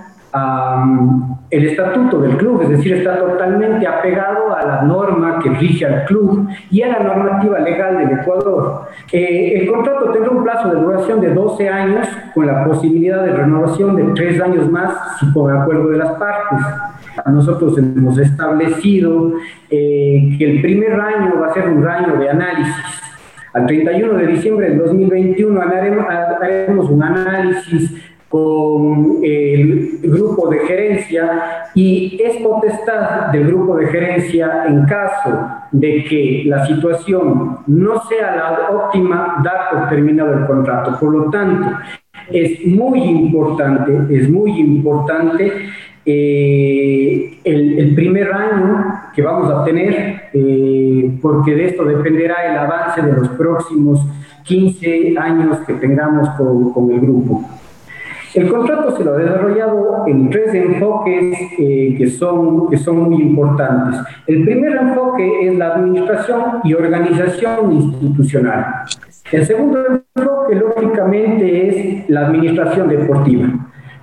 el 1.50 1.66
estatuto 1.68 2.20
del 2.20 2.36
club, 2.38 2.62
es 2.62 2.70
decir, 2.70 2.94
está 2.94 3.18
totalmente 3.18 3.86
apegado 3.86 4.56
a 4.56 4.64
la 4.64 4.82
norma 4.82 5.38
que 5.42 5.50
rige 5.50 5.84
al 5.84 6.06
club 6.06 6.48
y 6.70 6.80
a 6.80 6.88
la 6.88 7.00
normativa 7.00 7.58
legal 7.58 7.98
del 7.98 8.18
Ecuador. 8.18 8.88
Eh, 9.12 9.60
el 9.60 9.70
contrato 9.70 10.10
tendrá 10.10 10.30
un 10.30 10.42
plazo 10.42 10.70
de 10.70 10.80
duración 10.80 11.20
de 11.20 11.34
12 11.34 11.68
años 11.68 12.08
con 12.34 12.46
la 12.46 12.64
posibilidad 12.64 13.22
de 13.22 13.32
renovación 13.32 13.94
de 13.94 14.04
3 14.14 14.40
años 14.40 14.70
más 14.70 15.18
si 15.20 15.26
por 15.26 15.54
acuerdo 15.54 15.90
de 15.90 15.98
las 15.98 16.12
partes. 16.12 16.58
Nosotros 17.26 17.76
hemos 17.76 18.16
establecido 18.16 19.32
eh, 19.68 20.34
que 20.38 20.50
el 20.50 20.62
primer 20.62 20.98
año 20.98 21.38
va 21.38 21.48
a 21.48 21.52
ser 21.52 21.68
un 21.68 21.86
año 21.86 22.16
de 22.16 22.30
análisis. 22.30 23.02
Al 23.52 23.66
31 23.66 24.14
de 24.14 24.26
diciembre 24.28 24.70
del 24.70 24.78
2021 24.78 25.60
haremos 25.60 26.88
un 26.88 27.02
análisis 27.02 27.92
con 28.32 29.18
el 29.22 29.98
grupo 30.04 30.48
de 30.48 30.60
gerencia 30.60 31.66
y 31.74 32.18
es 32.18 32.38
potestad 32.38 33.26
del 33.30 33.46
grupo 33.48 33.76
de 33.76 33.88
gerencia 33.88 34.64
en 34.68 34.86
caso 34.86 35.50
de 35.70 36.02
que 36.04 36.44
la 36.46 36.64
situación 36.64 37.58
no 37.66 38.02
sea 38.04 38.34
la 38.34 38.70
óptima 38.70 39.42
dar 39.44 39.70
por 39.70 39.90
terminado 39.90 40.32
el 40.32 40.46
contrato. 40.46 40.98
Por 40.98 41.12
lo 41.12 41.30
tanto, 41.30 41.76
es 42.30 42.64
muy 42.64 43.02
importante, 43.02 44.16
es 44.16 44.30
muy 44.30 44.58
importante 44.58 45.52
eh, 46.06 47.38
el, 47.44 47.94
primer 47.94 48.32
año 48.32 48.94
que 49.14 49.20
vamos 49.20 49.50
a 49.50 49.62
tener, 49.62 50.30
eh, 50.32 51.18
porque 51.20 51.54
de 51.54 51.66
esto 51.66 51.84
dependerá 51.84 52.50
el 52.50 52.56
avance 52.56 53.02
de 53.02 53.12
los 53.12 53.28
próximos 53.28 54.00
15 54.44 55.18
años 55.18 55.58
que 55.66 55.74
tengamos 55.74 56.30
con, 56.30 56.72
con 56.72 56.90
el 56.90 57.00
grupo. 57.00 57.44
El 58.34 58.50
contrato 58.50 58.96
se 58.96 59.04
lo 59.04 59.12
ha 59.12 59.18
desarrollado 59.18 60.04
en 60.06 60.30
tres 60.30 60.54
enfoques 60.54 61.36
eh, 61.58 61.94
que, 61.98 62.08
son, 62.08 62.70
que 62.70 62.78
son 62.78 63.10
muy 63.10 63.20
importantes. 63.20 64.00
El 64.26 64.44
primer 64.44 64.74
enfoque 64.74 65.48
es 65.48 65.58
la 65.58 65.74
administración 65.74 66.42
y 66.64 66.72
organización 66.72 67.72
institucional. 67.72 68.64
El 69.30 69.44
segundo 69.44 69.80
enfoque, 70.16 70.54
lógicamente, 70.54 71.68
es 71.68 72.08
la 72.08 72.26
administración 72.26 72.88
deportiva. 72.88 73.48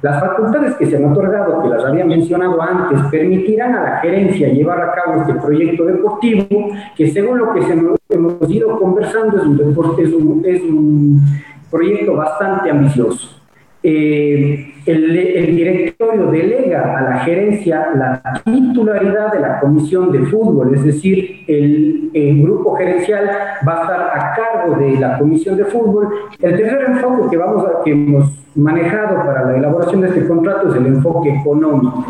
Las 0.04 0.20
facultades 0.20 0.76
que 0.76 0.86
se 0.86 0.98
han 0.98 1.12
otorgado, 1.12 1.64
que 1.64 1.70
las 1.70 1.84
había 1.84 2.06
mencionado 2.06 2.62
antes, 2.62 3.02
permitirán 3.10 3.74
a 3.74 3.84
la 3.84 3.98
gerencia 3.98 4.48
llevar 4.50 4.80
a 4.80 4.94
cabo 4.94 5.22
este 5.22 5.34
proyecto 5.34 5.86
deportivo, 5.86 6.70
que 6.96 7.10
según 7.10 7.40
lo 7.40 7.54
que 7.54 7.64
se 7.64 7.74
hemos 7.74 8.50
ido 8.50 8.80
conversando 8.80 9.38
es 9.38 10.14
un, 10.14 10.44
es 10.46 10.62
un 10.62 11.22
proyecto 11.70 12.16
bastante 12.16 12.70
ambicioso. 12.70 13.38
Eh, 13.82 14.74
el, 14.86 15.56
directorio 15.56 16.32
delega 16.32 16.98
a 16.98 17.02
la 17.02 17.20
gerencia 17.20 17.92
la 17.96 18.42
titularidad 18.44 19.32
de 19.32 19.40
la 19.40 19.60
comisión 19.62 20.12
de 20.12 20.26
fútbol, 20.26 20.76
es 20.76 20.84
decir, 20.84 21.46
el, 21.48 22.42
grupo 22.42 22.76
gerencial 22.76 23.30
va 23.66 23.78
a 23.78 23.82
estar 23.82 24.02
a 24.02 24.36
cargo 24.36 24.80
de 24.80 25.00
la 25.00 25.18
comisión 25.18 25.56
de 25.56 25.66
fútbol. 25.66 26.10
El 26.42 26.58
tercer 26.58 26.90
enfoque 26.90 27.30
que, 27.30 27.38
vamos 27.38 27.66
a, 27.66 27.84
que 27.84 27.92
hemos 27.92 28.32
manejado 28.56 29.16
para 29.18 29.46
la 29.46 29.58
elaboración 29.58 30.02
de 30.02 30.10
este 30.10 30.28
contrato 30.28 30.70
es 30.70 30.76
el 30.76 30.88
enfoque 30.88 31.30
económico. 31.36 32.06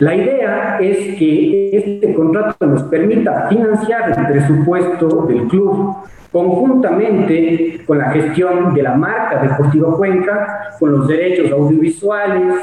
La 0.00 0.14
idea 0.14 0.78
es 0.80 1.16
que 1.16 1.70
este 1.72 2.14
contrato 2.14 2.66
nos 2.66 2.82
permita 2.84 3.48
financiar 3.48 4.18
el 4.18 4.26
presupuesto 4.26 5.26
del 5.26 5.46
club, 5.46 5.96
conjuntamente 6.32 7.80
con 7.86 7.98
la 7.98 8.10
gestión 8.10 8.74
de 8.74 8.82
la 8.82 8.94
marca 8.94 9.42
Deportivo 9.42 9.96
Cuenca, 9.96 10.74
con 10.80 10.92
los 10.92 11.06
derechos 11.06 11.52
audiovisuales 11.52 12.56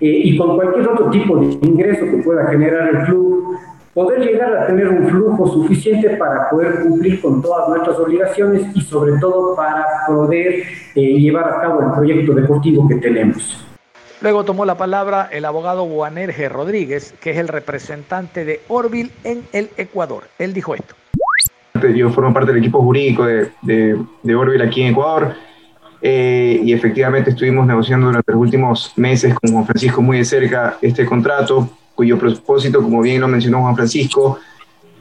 eh, 0.00 0.20
y 0.24 0.36
con 0.36 0.56
cualquier 0.56 0.88
otro 0.88 1.10
tipo 1.10 1.36
de 1.38 1.46
ingreso 1.62 2.04
que 2.04 2.22
pueda 2.22 2.46
generar 2.46 2.88
el 2.94 3.04
club, 3.04 3.58
poder 3.92 4.20
llegar 4.20 4.56
a 4.56 4.66
tener 4.66 4.88
un 4.88 5.08
flujo 5.08 5.46
suficiente 5.48 6.10
para 6.10 6.48
poder 6.50 6.80
cumplir 6.82 7.20
con 7.20 7.42
todas 7.42 7.68
nuestras 7.68 7.98
obligaciones 7.98 8.64
y 8.74 8.80
sobre 8.80 9.18
todo 9.18 9.56
para 9.56 9.84
poder 10.06 10.62
eh, 10.94 11.18
llevar 11.18 11.48
a 11.48 11.60
cabo 11.60 11.80
el 11.80 11.92
proyecto 11.92 12.32
deportivo 12.32 12.86
que 12.86 12.94
tenemos. 12.96 13.69
Luego 14.20 14.44
tomó 14.44 14.64
la 14.64 14.76
palabra 14.76 15.28
el 15.32 15.44
abogado 15.44 15.86
Juanerge 15.86 16.48
Rodríguez, 16.48 17.14
que 17.20 17.30
es 17.30 17.38
el 17.38 17.48
representante 17.48 18.44
de 18.44 18.60
Orville 18.68 19.10
en 19.24 19.46
el 19.52 19.70
Ecuador. 19.76 20.24
Él 20.38 20.52
dijo 20.52 20.74
esto 20.74 20.94
yo 21.88 22.10
formo 22.10 22.32
parte 22.32 22.52
del 22.52 22.60
equipo 22.60 22.82
jurídico 22.82 23.24
de, 23.24 23.50
de, 23.62 24.34
Orville 24.34 24.64
aquí 24.64 24.82
en 24.82 24.92
Ecuador. 24.92 25.34
Eh, 26.02 26.60
y 26.64 26.72
efectivamente 26.72 27.30
estuvimos 27.30 27.66
negociando 27.66 28.06
durante 28.06 28.32
los 28.32 28.40
últimos 28.40 28.92
meses 28.96 29.34
con 29.34 29.52
Juan 29.52 29.66
Francisco 29.66 30.00
muy 30.00 30.18
de 30.18 30.24
cerca 30.24 30.78
este 30.80 31.04
contrato, 31.04 31.68
cuyo 31.94 32.18
propósito, 32.18 32.82
como 32.82 33.02
bien 33.02 33.20
lo 33.20 33.28
mencionó 33.28 33.60
Juan 33.60 33.76
Francisco, 33.76 34.38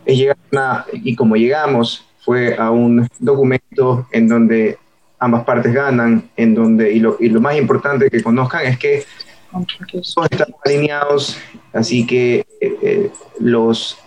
es 0.05 0.17
llegar 0.17 0.38
a, 0.57 0.85
y 0.91 1.15
como 1.15 1.35
llegamos, 1.35 2.05
fue 2.19 2.57
a 2.57 2.69
un 2.69 3.07
documento 3.17 4.07
en 4.11 4.27
donde 4.27 4.77
ambas 5.19 5.43
partes 5.43 5.73
ganan, 5.73 6.29
en 6.35 6.55
donde, 6.55 6.91
y 6.91 6.99
lo, 6.99 7.17
y 7.19 7.29
lo 7.29 7.41
más 7.41 7.57
importante 7.57 8.09
que 8.09 8.23
conozcan 8.23 8.65
es 8.65 8.79
que 8.79 9.03
todos 9.51 10.27
estamos 10.31 10.59
alineados, 10.63 11.38
así 11.73 12.05
que 12.05 12.45
eh, 12.61 12.77
eh, 12.81 13.11
los, 13.39 13.97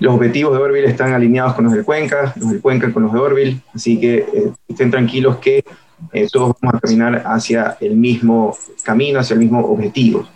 los 0.00 0.14
objetivos 0.14 0.56
de 0.56 0.62
Orville 0.62 0.88
están 0.88 1.12
alineados 1.12 1.54
con 1.54 1.64
los 1.64 1.74
del 1.74 1.84
Cuenca, 1.84 2.32
los 2.36 2.50
del 2.50 2.60
Cuenca 2.60 2.92
con 2.92 3.04
los 3.04 3.12
de 3.12 3.18
Orville, 3.18 3.60
así 3.74 4.00
que 4.00 4.18
eh, 4.18 4.52
estén 4.68 4.90
tranquilos 4.90 5.36
que 5.36 5.64
todos 6.32 6.56
vamos 6.60 6.74
a 6.74 6.80
caminar 6.80 7.22
hacia 7.26 7.76
el 7.80 7.94
mismo 7.94 8.56
camino, 8.82 9.20
hacia 9.20 9.34
el 9.34 9.40
mismo 9.40 9.60
objetivo. 9.60 10.26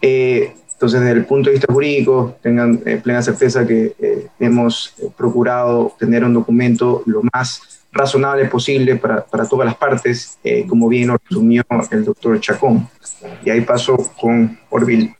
Entonces, 0.00 1.00
desde 1.00 1.12
el 1.12 1.24
punto 1.24 1.50
de 1.50 1.54
vista 1.54 1.72
jurídico, 1.72 2.36
tengan 2.42 2.78
plena 2.78 3.22
certeza 3.22 3.64
que 3.64 3.94
hemos 4.40 4.92
procurado 5.16 5.94
tener 6.00 6.24
un 6.24 6.34
documento 6.34 7.04
lo 7.06 7.22
más 7.32 7.83
razonable 7.94 8.44
posible 8.46 8.96
para, 8.96 9.24
para 9.24 9.48
todas 9.48 9.66
las 9.66 9.76
partes, 9.76 10.38
como 10.68 10.88
bien 10.88 11.08
lo 11.08 11.16
resumió 11.28 11.62
el 11.90 12.04
doctor 12.04 12.40
Chacón. 12.40 12.88
Y 13.44 13.50
ahí 13.50 13.60
paso 13.62 13.96
con 14.20 14.58
Orville. 14.70 15.16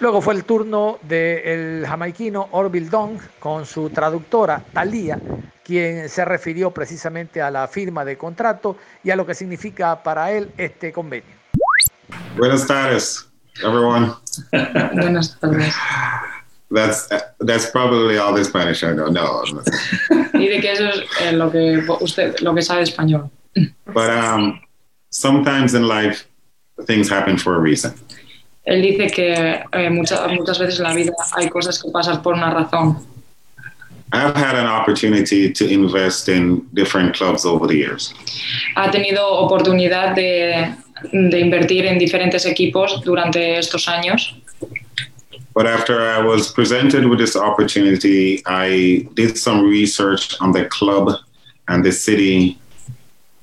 Luego 0.00 0.22
fue 0.22 0.32
el 0.34 0.44
turno 0.44 0.98
del 1.02 1.84
jamaiquino 1.86 2.48
Orville 2.52 2.88
Dong 2.88 3.18
con 3.38 3.66
su 3.66 3.90
traductora 3.90 4.64
Talía, 4.72 5.20
quien 5.62 6.08
se 6.08 6.24
refirió 6.24 6.70
precisamente 6.70 7.42
a 7.42 7.50
la 7.50 7.68
firma 7.68 8.02
de 8.04 8.16
contrato 8.16 8.78
y 9.04 9.10
a 9.10 9.16
lo 9.16 9.26
que 9.26 9.34
significa 9.34 10.02
para 10.02 10.32
él 10.32 10.50
este 10.56 10.90
convenio. 10.90 11.36
Buenas 12.36 12.66
tardes, 12.66 13.28
everyone. 13.62 14.14
Buenas 14.94 15.38
tardes. 15.38 15.74
That's 16.70 17.08
that's 17.40 17.70
probably 17.70 18.18
all 18.18 18.32
the 18.32 18.44
Spanish 18.44 18.84
I 18.84 18.92
know. 18.92 19.08
No. 19.08 19.42
y 20.34 20.48
de 20.48 20.60
que 20.60 20.72
eso 20.72 20.88
es 20.88 21.00
eh, 21.20 21.32
lo 21.32 21.50
que 21.50 21.84
usted 22.00 22.40
lo 22.40 22.54
que 22.54 22.62
sabe 22.62 22.82
español. 22.82 23.30
But 23.86 24.10
um, 24.10 24.60
sometimes 25.10 25.74
in 25.74 25.88
life 25.88 26.26
things 26.86 27.10
happen 27.10 27.36
for 27.38 27.56
a 27.56 27.60
reason. 27.60 27.92
Él 28.64 28.82
dice 28.82 29.10
que 29.10 29.64
eh, 29.72 29.90
muchas, 29.90 30.20
muchas 30.32 30.58
veces 30.58 30.78
en 30.78 30.84
la 30.84 30.94
vida 30.94 31.12
hay 31.32 31.48
cosas 31.48 31.82
que 31.82 31.90
pasan 31.90 32.22
por 32.22 32.34
una 32.34 32.50
razón. 32.50 33.04
I've 34.12 34.36
had 34.36 34.56
an 34.56 34.66
opportunity 34.66 35.52
to 35.52 35.64
invest 35.66 36.28
in 36.28 36.68
different 36.74 37.14
clubs 37.16 37.44
over 37.44 37.66
the 37.66 37.76
years. 37.76 38.12
Ha 38.76 38.90
tenido 38.90 39.26
oportunidad 39.26 40.14
de, 40.14 40.74
de 41.12 41.40
invertir 41.40 41.86
en 41.86 41.98
diferentes 41.98 42.44
equipos 42.44 43.02
durante 43.04 43.58
estos 43.58 43.88
años. 43.88 44.39
But 45.60 45.66
after 45.66 46.00
I 46.00 46.22
was 46.24 46.50
presented 46.50 47.04
with 47.04 47.18
this 47.18 47.36
opportunity, 47.36 48.42
I 48.46 49.06
did 49.12 49.36
some 49.36 49.68
research 49.68 50.34
on 50.40 50.52
the 50.52 50.64
club 50.64 51.12
and 51.68 51.84
the 51.84 51.92
city, 51.92 52.58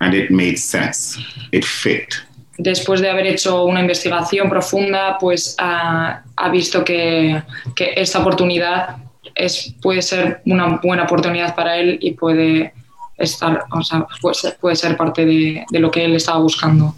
and 0.02 0.16
it 0.16 0.32
made 0.32 0.58
sense. 0.58 1.16
It 1.52 1.64
fit. 1.64 2.16
después 2.58 3.02
de 3.02 3.12
haber 3.12 3.28
hecho 3.28 3.66
una 3.66 3.82
investigación 3.82 4.50
profunda, 4.50 5.20
pues 5.20 5.56
ha, 5.60 6.24
ha 6.36 6.50
visto 6.50 6.84
que, 6.84 7.44
que, 7.76 7.94
esta 7.96 8.18
oportunidad 8.18 8.98
es, 9.36 9.76
puede 9.80 10.02
ser 10.02 10.42
una 10.48 10.80
buena 10.82 11.04
oportunidad 11.04 11.54
para 11.54 11.78
él 11.78 12.00
y 12.02 12.14
puede 12.14 12.74
estar, 13.16 13.66
o 13.70 13.84
sea, 13.84 14.08
puede 14.20 14.34
ser, 14.34 14.58
puede 14.58 14.76
ser 14.76 14.98
parte 14.98 15.24
de, 15.24 15.64
de, 15.70 15.80
lo 15.80 15.92
que 15.92 16.04
él 16.04 16.16
estaba 16.16 16.40
buscando. 16.40 16.96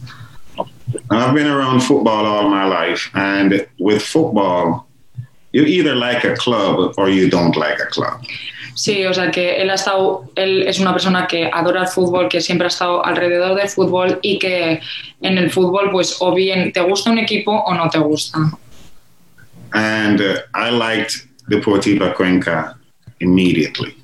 I've 1.11 1.33
been 1.33 1.47
around 1.47 1.81
football 1.81 2.25
all 2.25 2.47
my 2.49 2.63
life, 2.63 3.11
and 3.13 3.67
with 3.79 4.01
football, 4.01 4.88
you 5.51 5.63
either 5.63 5.95
like 5.95 6.23
a 6.25 6.35
club 6.35 6.93
or 6.97 7.09
you 7.09 7.29
don't 7.29 7.55
like 7.55 7.81
a 7.81 7.87
club. 7.87 8.21
Sí, 8.75 9.05
o 9.05 9.13
sea 9.13 9.29
que 9.29 9.61
él 9.61 9.69
ha 9.69 9.73
estado, 9.73 10.23
él 10.35 10.63
es 10.65 10.79
una 10.79 10.93
persona 10.93 11.27
que 11.27 11.49
adora 11.51 11.81
el 11.81 11.87
fútbol, 11.87 12.29
que 12.29 12.39
siempre 12.39 12.65
ha 12.65 12.69
estado 12.69 13.05
alrededor 13.05 13.55
del 13.55 13.67
fútbol 13.67 14.19
y 14.21 14.39
que 14.39 14.79
en 15.21 15.37
el 15.37 15.51
fútbol, 15.51 15.91
pues, 15.91 16.15
o 16.21 16.33
bien 16.33 16.71
te 16.71 16.79
gusta 16.79 17.11
un 17.11 17.17
equipo 17.17 17.51
o 17.51 17.73
no 17.73 17.89
te 17.89 17.99
gusta. 17.99 18.39
And 19.73 20.21
uh, 20.21 20.37
I 20.55 20.69
liked 20.71 21.27
Deportivo 21.49 22.13
Cuenca 22.15 22.77
immediately. 23.19 23.95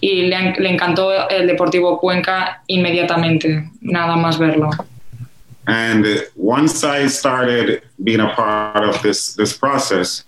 Y 0.00 0.22
le, 0.22 0.54
le 0.58 0.70
encantó 0.70 1.28
el 1.28 1.46
Deportivo 1.46 1.98
Cuenca 1.98 2.62
inmediatamente, 2.68 3.68
nada 3.82 4.16
más 4.16 4.38
verlo. 4.38 4.70
And 5.66 6.06
uh, 6.06 6.22
once 6.36 6.82
I 6.84 7.06
started 7.06 7.82
being 8.02 8.20
a 8.20 8.34
part 8.34 8.82
of 8.82 9.02
this 9.02 9.34
this 9.34 9.56
process, 9.56 10.24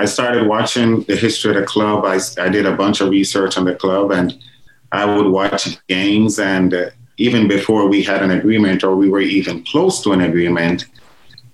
I 0.00 0.06
started 0.06 0.46
watching 0.46 1.02
the 1.02 1.14
history 1.14 1.50
of 1.50 1.60
the 1.60 1.66
club. 1.66 2.06
I, 2.06 2.18
I 2.38 2.48
did 2.48 2.64
a 2.64 2.74
bunch 2.74 3.02
of 3.02 3.10
research 3.10 3.58
on 3.58 3.66
the 3.66 3.74
club 3.74 4.12
and 4.12 4.32
I 4.92 5.04
would 5.04 5.26
watch 5.26 5.62
games. 5.88 6.38
And 6.38 6.72
uh, 6.72 6.86
even 7.18 7.48
before 7.48 7.86
we 7.86 8.02
had 8.02 8.22
an 8.22 8.30
agreement 8.30 8.82
or 8.82 8.96
we 8.96 9.10
were 9.10 9.20
even 9.20 9.62
close 9.64 10.02
to 10.04 10.12
an 10.12 10.22
agreement, 10.22 10.86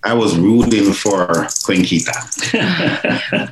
I 0.04 0.14
was 0.14 0.38
rooting 0.38 0.92
for 0.92 1.26
Cuenquita. 1.66 2.14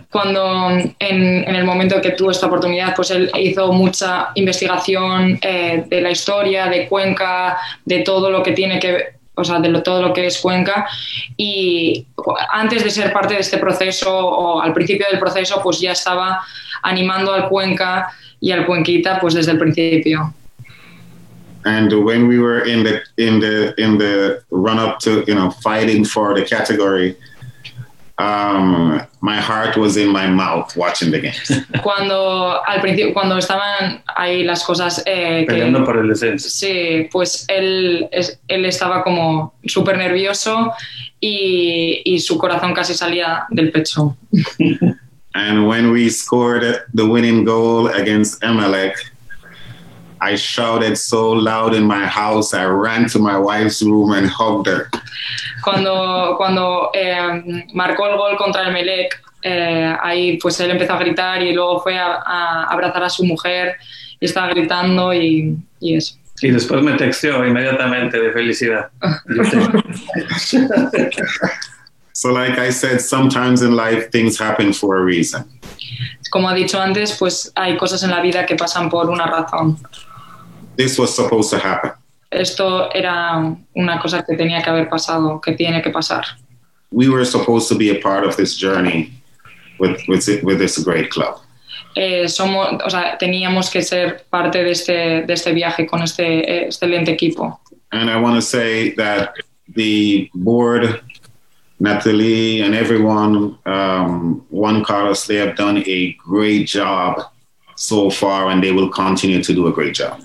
Cuando 0.12 0.70
en, 0.70 0.94
en, 1.00 1.57
el 1.57 1.64
momento 1.64 2.00
que 2.00 2.12
tuvo 2.12 2.30
esta 2.30 2.46
oportunidad, 2.46 2.94
pues 2.94 3.11
él 3.11 3.33
hizo 3.35 3.72
mucha 3.72 4.28
investigación 4.37 5.40
eh, 5.42 5.87
de 5.88 6.00
la 6.00 6.12
historia, 6.12 6.68
de 6.68 6.87
Cuenca, 6.87 7.59
de 7.85 8.04
todo 8.04 8.30
lo 8.30 8.44
que 8.44 8.52
tiene 8.52 8.78
que 8.78 9.14
o 9.34 9.44
sea, 9.44 9.58
de 9.58 9.68
lo, 9.68 9.82
todo 9.82 10.02
lo 10.02 10.12
que 10.12 10.26
es 10.26 10.38
Cuenca. 10.38 10.86
Y 11.36 12.06
antes 12.52 12.84
de 12.84 12.90
ser 12.90 13.12
parte 13.12 13.34
de 13.34 13.40
este 13.40 13.58
proceso 13.58 14.14
o 14.14 14.60
al 14.60 14.72
principio 14.72 15.06
del 15.10 15.18
proceso, 15.18 15.60
pues 15.62 15.80
ya 15.80 15.92
estaba 15.92 16.40
animando 16.82 17.32
al 17.32 17.48
Cuenca 17.48 18.12
y 18.40 18.52
al 18.52 18.66
Cuenquita 18.66 19.18
pues 19.20 19.34
desde 19.34 19.52
el 19.52 19.58
principio. 19.58 20.32
And 21.66 21.90
when 22.04 22.28
we 22.28 22.38
were 22.38 22.68
in 22.68 22.84
the 22.84 23.00
in 23.16 23.40
the 23.40 23.74
in 23.78 23.96
the 23.96 24.42
run 24.50 24.78
up 24.78 24.98
to 25.00 25.24
you 25.26 25.34
know 25.34 25.50
fighting 25.50 26.04
for 26.04 26.34
the 26.34 26.44
category, 26.44 27.16
um, 28.18 29.00
my 29.20 29.37
heart 29.37 29.77
was 29.77 29.96
in 29.96 30.09
my 30.11 30.27
mouth 30.27 30.77
watching 30.77 31.11
the 31.11 31.20
games. 31.20 31.50
Cuando 31.83 32.62
al 32.64 32.81
principio, 32.81 33.12
cuando 33.12 33.37
estaban 33.37 34.03
ahí 34.16 34.44
las 34.44 34.62
cosas 34.64 35.03
eh, 35.07 35.40
que, 35.40 35.46
peleando 35.46 35.85
por 35.85 35.98
el 35.98 36.09
descenso. 36.09 36.48
Sí, 36.48 37.09
pues 37.11 37.44
él 37.48 38.09
él 38.48 38.64
estaba 38.66 39.03
como 39.03 39.55
súper 39.66 39.98
nervioso 39.98 40.72
y, 41.20 42.03
y 42.05 42.20
su 42.20 42.38
corazón 42.38 42.72
casi 42.74 42.94
salía 42.94 43.46
del 43.50 43.72
pecho. 43.72 44.16
And 45.37 45.66
when 45.66 45.90
we 45.90 46.11
scored 46.11 46.85
the 46.94 47.05
winning 47.05 47.44
goal 47.44 47.88
against 47.88 48.40
Emelec, 48.42 48.94
I 50.24 50.37
shouted 50.37 50.96
so 50.96 51.32
loud 51.32 51.74
in 51.74 51.84
my 51.84 52.06
house, 52.06 52.54
I 52.54 52.64
ran 52.64 53.08
to 53.10 53.18
my 53.18 53.37
wife's 53.37 53.82
room 53.82 54.12
and 54.12 54.26
hugged 54.26 54.66
her. 54.66 54.88
Cuando, 55.62 56.37
cuando 56.38 56.90
eh, 56.94 57.66
marcó 57.74 58.06
el 58.06 58.16
gol 58.16 58.38
contra 58.38 58.66
el 58.66 58.72
Melec, 58.72 59.20
eh, 59.42 59.94
ahí 60.02 60.38
pues 60.40 60.58
él 60.60 60.70
empezó 60.70 60.94
a 60.94 60.98
gritar 60.98 61.42
y 61.42 61.52
luego 61.52 61.80
fue 61.80 61.98
a, 61.98 62.22
a 62.24 62.64
abrazar 62.64 63.04
a 63.04 63.10
su 63.10 63.24
mujer 63.24 63.76
y 64.18 64.24
estaba 64.24 64.48
gritando 64.48 65.12
y, 65.12 65.58
y 65.80 65.96
eso. 65.96 66.16
Y 66.40 66.50
después 66.50 66.82
me 66.82 66.94
texteó 66.94 67.46
inmediatamente 67.46 68.18
de 68.18 68.32
felicidad. 68.32 68.88
so 72.12 72.32
like 72.32 72.58
I 72.58 72.70
said, 72.70 73.00
sometimes 73.00 73.62
in 73.62 73.76
life 73.76 74.10
things 74.10 74.40
happen 74.40 74.72
for 74.72 74.96
a 74.96 75.04
reason. 75.04 75.44
Como 76.30 76.48
ha 76.48 76.54
dicho 76.54 76.80
antes, 76.80 77.12
pues 77.18 77.52
hay 77.54 77.76
cosas 77.76 78.02
en 78.02 78.10
la 78.10 78.20
vida 78.20 78.46
que 78.46 78.56
pasan 78.56 78.88
por 78.88 79.10
una 79.10 79.26
razón. 79.26 79.78
This 80.76 80.98
was 80.98 81.14
supposed 81.14 81.50
to 81.50 81.58
happen. 81.58 81.92
Esto 82.30 82.90
era 82.92 83.56
una 83.76 83.98
cosa 84.00 84.24
que 84.24 84.37
tenía 84.37 84.62
que 84.62 84.70
haber 84.70 84.88
pasado, 84.88 85.40
que 85.40 85.52
tiene 85.52 85.82
que 85.82 85.90
pasar. 85.90 86.24
We 86.90 87.08
were 87.08 87.24
supposed 87.24 87.68
to 87.68 87.76
be 87.76 87.90
a 87.90 88.00
part 88.00 88.24
of 88.24 88.37
this 88.37 88.56
journey 88.56 89.12
with, 89.78 90.00
with, 90.08 90.26
with 90.42 90.58
this 90.58 90.78
great 90.78 91.10
club. 91.10 91.40
Eh, 91.96 92.26
somos, 92.26 92.80
o 92.84 92.90
sea, 92.90 93.16
teníamos 93.18 93.70
que 93.70 93.82
ser 93.82 94.24
parte 94.30 94.64
de 94.64 94.70
este, 94.72 95.22
de 95.26 95.32
este 95.32 95.52
viaje 95.52 95.87
con 95.87 96.02
este 96.02 96.66
excelente 96.66 97.12
equipo. 97.12 97.60
And 97.92 98.10
I 98.10 98.20
want 98.20 98.34
to 98.34 98.42
say 98.42 98.90
that 98.96 99.34
the 99.74 100.28
board, 100.34 101.00
Natalie, 101.78 102.62
and 102.62 102.74
everyone, 102.74 103.56
um, 103.66 104.44
Juan 104.50 104.82
Carlos, 104.84 105.26
they 105.28 105.37
have 105.37 105.54
done 105.54 105.84
a 105.87 106.12
great 106.14 106.66
job 106.66 107.22
so 107.76 108.10
far, 108.10 108.50
and 108.50 108.62
they 108.62 108.72
will 108.72 108.88
continue 108.88 109.42
to 109.42 109.52
do 109.52 109.68
a 109.68 109.72
great 109.72 109.94
job. 109.94 110.20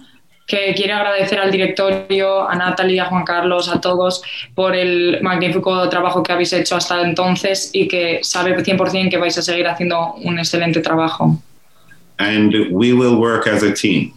Que 0.49 0.73
quiere 0.73 0.93
agradecer 0.93 1.39
al 1.39 1.51
directorio, 1.51 2.49
a 2.49 2.55
Natalia, 2.55 3.03
a 3.03 3.05
Juan 3.05 3.23
Carlos, 3.23 3.69
a 3.69 3.79
todos 3.79 4.23
por 4.55 4.75
el 4.75 5.21
magnífico 5.21 5.87
trabajo 5.89 6.23
que 6.23 6.31
habéis 6.31 6.51
hecho 6.53 6.75
hasta 6.75 7.03
entonces 7.03 7.69
y 7.71 7.87
que 7.87 8.21
sabe 8.23 8.57
100% 8.57 9.11
que 9.11 9.17
vais 9.17 9.37
a 9.37 9.43
seguir 9.43 9.67
haciendo 9.67 10.15
un 10.15 10.39
excelente 10.39 10.81
trabajo. 10.81 11.39
And 12.17 12.51
we 12.71 12.93
will 12.93 13.17
work 13.17 13.45
as 13.47 13.61
a 13.61 13.71
team. 13.71 14.11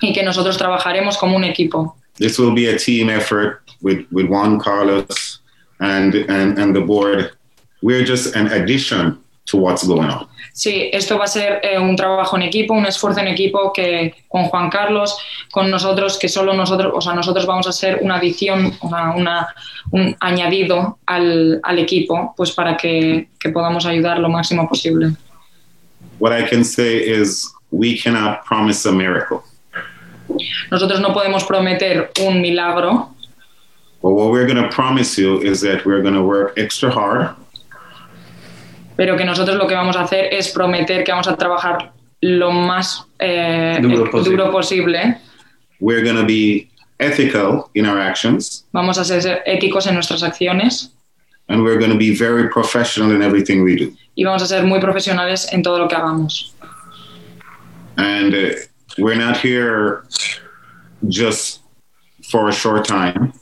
Y 0.00 0.12
que 0.12 0.24
nosotros 0.24 0.58
trabajaremos 0.58 1.16
como 1.16 1.36
un 1.36 1.44
equipo. 1.44 1.94
This 2.18 2.40
will 2.40 2.52
be 2.52 2.66
a 2.66 2.76
team 2.76 3.08
effort 3.08 3.60
with, 3.80 4.04
with 4.10 4.26
Juan 4.26 4.58
Carlos 4.58 5.40
and, 5.78 6.16
and, 6.28 6.58
and 6.58 6.74
the 6.74 6.80
board. 6.80 7.30
We're 7.82 8.04
just 8.04 8.34
an 8.34 8.48
addition 8.48 9.21
to 9.44 9.58
what's 9.58 9.86
going 9.86 10.08
on. 10.08 10.28
Sí, 10.54 10.90
esto 10.92 11.18
va 11.18 11.24
a 11.24 11.28
ser 11.28 11.60
eh, 11.62 11.78
un 11.78 11.96
trabajo 11.96 12.36
en 12.36 12.42
equipo, 12.42 12.74
un 12.74 12.84
esfuerzo 12.84 13.20
en 13.20 13.28
equipo 13.28 13.72
que 13.72 14.14
con 14.28 14.44
Juan 14.44 14.68
Carlos, 14.68 15.16
con 15.50 15.70
nosotros, 15.70 16.18
que 16.18 16.28
solo 16.28 16.52
nosotros, 16.52 16.92
o 16.94 17.00
sea, 17.00 17.14
nosotros 17.14 17.46
vamos 17.46 17.66
a 17.66 17.72
ser 17.72 18.00
una 18.02 18.16
adición, 18.16 18.72
una, 18.82 19.14
una 19.14 19.48
un 19.90 20.14
añadido 20.20 20.98
al, 21.06 21.58
al, 21.62 21.78
equipo, 21.78 22.34
pues 22.36 22.52
para 22.52 22.76
que, 22.76 23.28
que, 23.40 23.48
podamos 23.48 23.86
ayudar 23.86 24.18
lo 24.18 24.28
máximo 24.28 24.68
posible. 24.68 25.16
what 26.18 26.32
I 26.32 26.46
can 26.46 26.62
say 26.62 26.98
is 26.98 27.50
we 27.72 27.98
cannot 27.98 28.44
promise 28.44 28.86
a 28.86 28.92
miracle. 28.92 29.42
Nosotros 30.70 31.00
no 31.00 31.12
podemos 31.12 31.44
prometer 31.44 32.10
un 32.20 32.40
milagro, 32.40 33.08
But 34.02 34.10
what 34.10 34.32
we're 34.32 34.46
going 34.46 34.62
to 34.62 34.68
promise 34.68 35.16
you 35.16 35.40
is 35.40 35.60
that 35.60 35.84
we're 35.86 36.02
going 36.02 36.14
to 36.14 36.24
work 36.24 36.58
extra 36.58 36.90
hard. 36.90 37.36
Pero 38.96 39.16
que 39.16 39.24
nosotros 39.24 39.56
lo 39.56 39.66
que 39.66 39.74
vamos 39.74 39.96
a 39.96 40.02
hacer 40.02 40.32
es 40.32 40.50
prometer 40.50 41.04
que 41.04 41.12
vamos 41.12 41.28
a 41.28 41.36
trabajar 41.36 41.92
lo 42.20 42.50
más 42.52 43.04
eh, 43.18 43.78
Duro 43.80 44.10
posible. 44.10 44.36
duro 44.36 44.50
posible. 44.52 45.18
We're 45.80 46.02
to 46.16 46.24
be 46.24 46.70
ethical 47.00 47.68
in 47.74 47.86
our 47.86 47.98
actions. 47.98 48.64
Vamos 48.72 48.98
a 48.98 49.04
ser 49.04 49.42
éticos 49.46 49.86
en 49.86 49.94
nuestras 49.94 50.22
acciones 50.22 50.92
And 51.48 51.64
we're 51.64 51.76
to 51.90 51.98
be 51.98 52.14
very 52.14 52.48
professional 52.48 53.10
in 53.10 53.20
everything 53.20 53.62
we 53.64 53.74
do. 53.76 53.92
y 54.14 54.24
vamos 54.24 54.42
a 54.42 54.46
ser 54.46 54.62
muy 54.64 54.78
profesionales 54.80 55.48
en 55.52 55.62
todo 55.62 55.78
lo 55.78 55.88
que 55.88 55.96
hagamos. 55.96 56.52
And 57.96 58.34
uh, 58.34 58.54
we're 58.98 59.16
not 59.16 59.36
here 59.36 60.04
just 61.08 61.60
for 62.30 62.48
a 62.48 62.52
short 62.52 62.86
time. 62.86 63.32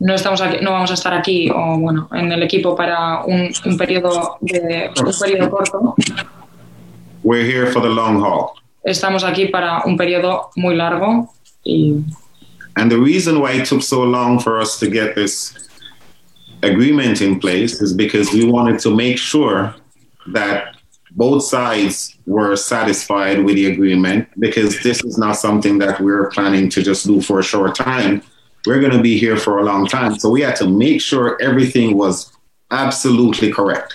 No, 0.00 0.14
estamos 0.14 0.40
aquí, 0.40 0.58
no 0.62 0.72
vamos 0.72 0.90
a 0.90 0.94
estar 0.94 1.12
aquí 1.12 1.50
o 1.50 1.78
bueno, 1.78 2.08
en 2.12 2.30
el 2.30 2.42
equipo 2.42 2.76
para 2.76 3.24
un, 3.24 3.50
un 3.64 3.76
periodo 3.76 4.38
de 4.40 4.90
un 5.04 5.12
periodo 5.20 5.50
corto. 5.50 5.94
We're 7.24 7.44
here 7.44 7.72
for 7.72 7.82
the 7.82 7.88
long 7.88 8.20
haul. 8.22 8.52
Estamos 8.84 9.24
aquí 9.24 9.46
para 9.46 9.82
un 9.84 9.96
periodo 9.96 10.50
muy 10.56 10.76
largo 10.76 11.34
y 11.64 12.04
And 12.76 12.92
the 12.92 12.98
reason 12.98 13.40
why 13.40 13.54
it 13.54 13.66
took 13.66 13.82
so 13.82 14.04
long 14.04 14.38
for 14.38 14.60
us 14.60 14.78
to 14.78 14.88
get 14.88 15.16
this 15.16 15.52
agreement 16.62 17.20
in 17.20 17.40
place 17.40 17.82
is 17.82 17.92
because 17.92 18.32
we 18.32 18.44
wanted 18.44 18.78
to 18.80 18.94
make 18.94 19.18
sure 19.18 19.74
that 20.32 20.76
both 21.12 21.42
sides 21.42 22.16
were 22.26 22.54
satisfied 22.54 23.44
with 23.44 23.56
the 23.56 23.66
agreement 23.66 24.28
because 24.38 24.80
this 24.82 25.02
is 25.02 25.18
not 25.18 25.36
something 25.36 25.78
that 25.78 26.00
we're 26.00 26.30
planning 26.30 26.68
to 26.70 26.82
just 26.82 27.06
do 27.06 27.20
for 27.20 27.40
a 27.40 27.42
short 27.42 27.74
time. 27.74 28.22
We're 28.68 28.80
going 28.80 28.92
to 28.96 29.02
be 29.02 29.16
here 29.18 29.36
for 29.38 29.58
a 29.60 29.64
long 29.64 29.86
time. 29.88 30.18
So 30.18 30.28
we 30.30 30.42
had 30.44 30.56
to 30.56 30.68
make 30.68 31.00
sure 31.00 31.36
everything 31.40 31.96
was 31.96 32.30
absolutely 32.70 33.50
correct. 33.50 33.94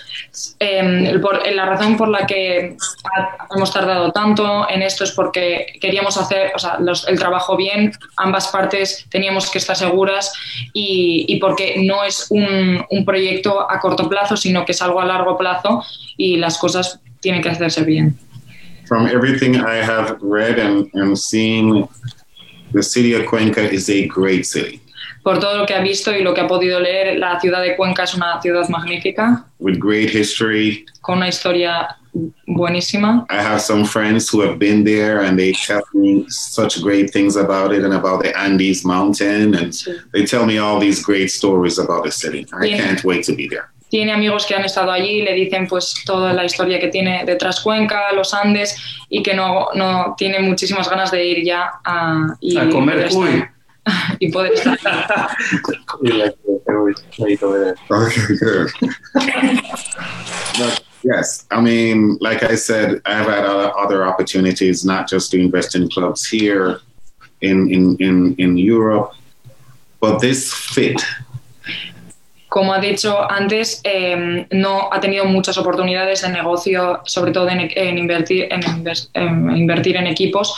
Eh, 0.58 1.16
por- 1.22 1.40
la 1.54 1.64
razón 1.64 1.96
por 1.96 2.08
la 2.08 2.26
que 2.26 2.76
ha- 3.04 3.46
hemos 3.54 3.72
tardado 3.72 4.10
tanto 4.10 4.68
en 4.68 4.82
esto 4.82 5.04
es 5.04 5.12
porque 5.12 5.66
queríamos 5.80 6.16
hacer 6.16 6.50
o 6.56 6.58
sea, 6.58 6.78
los- 6.80 7.06
el 7.06 7.16
trabajo 7.16 7.56
bien, 7.56 7.92
ambas 8.16 8.48
partes 8.48 9.06
teníamos 9.10 9.48
que 9.48 9.58
estar 9.58 9.76
seguras 9.76 10.32
y, 10.72 11.24
y 11.28 11.38
porque 11.38 11.76
no 11.84 12.02
es 12.02 12.26
un, 12.30 12.84
un 12.90 13.04
proyecto 13.04 13.70
a 13.70 13.78
corto 13.78 14.08
plazo, 14.08 14.36
sino 14.36 14.64
que 14.64 14.72
es 14.72 14.82
algo 14.82 15.00
a 15.00 15.04
largo 15.06 15.38
plazo 15.38 15.84
y 16.16 16.36
las 16.36 16.58
cosas 16.58 16.98
tienen 17.20 17.42
que 17.42 17.50
hacerse 17.50 17.84
bien. 17.84 18.18
From 18.88 19.06
everything 19.06 19.54
I 19.54 19.80
have 19.82 20.18
read 20.20 20.58
and, 20.58 20.90
and 20.94 21.16
seen, 21.16 21.88
the 22.74 22.82
city 22.82 23.14
of 23.14 23.24
Cuenca 23.26 23.62
is 23.62 23.88
a 23.88 24.06
great 24.06 24.44
city 24.44 24.80
Por 25.22 25.38
todo 25.40 25.56
lo 25.56 25.64
que 25.66 25.74
ha 25.74 25.80
visto 25.80 26.10
y 26.12 26.22
lo 26.22 26.34
que 26.34 26.42
ha 26.42 26.46
podido 26.46 26.80
leer, 26.80 27.18
la 27.18 27.40
ciudad 27.40 27.62
de 27.62 27.76
Cuenca 27.76 28.02
es 28.04 28.14
una 28.14 28.40
ciudad 28.42 28.68
magnífica, 28.68 29.46
with 29.58 29.78
great 29.78 30.10
history, 30.14 30.84
con 31.00 31.16
una 31.16 31.28
historia 31.28 31.96
buenísima. 32.46 33.26
I 33.30 33.40
have 33.42 33.60
some 33.60 33.84
friends 33.84 34.28
who 34.28 34.40
have 34.42 34.58
been 34.58 34.84
there 34.84 35.20
and 35.24 35.38
they 35.38 35.52
tell 35.52 35.82
me 35.94 36.26
such 36.28 36.80
great 36.82 37.10
things 37.10 37.36
about 37.36 37.72
it 37.72 37.84
and 37.84 37.94
about 37.94 38.22
the 38.22 38.36
Andes 38.38 38.84
mountain 38.84 39.54
and 39.54 39.72
they 40.12 40.24
tell 40.26 40.44
me 40.46 40.58
all 40.58 40.78
these 40.78 41.02
great 41.02 41.30
stories 41.30 41.78
about 41.78 42.04
the 42.04 42.10
city. 42.12 42.46
I 42.52 42.66
Yeah. 42.66 42.78
can't 42.78 43.02
wait 43.04 43.24
to 43.24 43.34
be 43.34 43.48
there. 43.48 43.70
Tiene 43.94 44.10
amigos 44.12 44.44
que 44.44 44.56
han 44.56 44.64
estado 44.64 44.90
allí 44.90 45.20
y 45.20 45.22
le 45.22 45.34
dicen 45.34 45.68
pues 45.68 45.94
toda 46.04 46.32
la 46.32 46.44
historia 46.44 46.80
que 46.80 46.88
tiene 46.88 47.22
detrás 47.24 47.60
Cuenca, 47.60 48.12
los 48.12 48.34
Andes 48.34 48.76
y 49.08 49.22
que 49.22 49.34
no, 49.34 49.68
no 49.72 50.16
tiene 50.18 50.40
muchísimas 50.40 50.90
ganas 50.90 51.12
de 51.12 51.24
ir 51.24 51.44
ya 51.44 51.70
a, 51.84 52.26
y, 52.40 52.56
A 52.58 52.68
comer 52.70 53.08
poder 53.08 53.10
cuy. 53.12 53.28
estar, 53.30 53.48
y 54.18 54.32
poder 54.32 54.54
estar. 54.54 55.30
Yes, 61.04 61.46
I 61.52 61.60
mean, 61.60 62.16
like 62.20 62.42
I 62.42 62.56
said, 62.56 63.00
I've 63.04 63.26
had 63.26 63.44
other, 63.44 63.70
other 63.78 64.04
opportunities, 64.06 64.84
not 64.84 65.06
just 65.06 65.30
to 65.32 65.38
invest 65.38 65.76
in 65.76 65.88
clubs 65.90 66.26
here 66.26 66.80
in, 67.42 67.70
in, 67.70 67.96
in, 68.00 68.34
in 68.38 68.56
Europe, 68.56 69.12
but 70.00 70.18
this 70.18 70.52
fit 70.52 71.00
Como 72.54 72.72
ha 72.72 72.78
dicho 72.78 73.10
antes, 73.28 73.80
eh, 73.82 74.46
no 74.52 74.88
ha 74.92 75.00
tenido 75.00 75.24
muchas 75.24 75.56
oportunidades 75.58 76.22
de 76.22 76.28
negocio, 76.28 77.00
sobre 77.04 77.32
todo 77.32 77.48
en, 77.48 77.60
en 77.74 77.98
invertir, 77.98 78.46
en, 78.54 78.60
inves- 78.62 79.08
en 79.12 79.56
invertir 79.56 79.96
en 79.96 80.06
equipos 80.06 80.54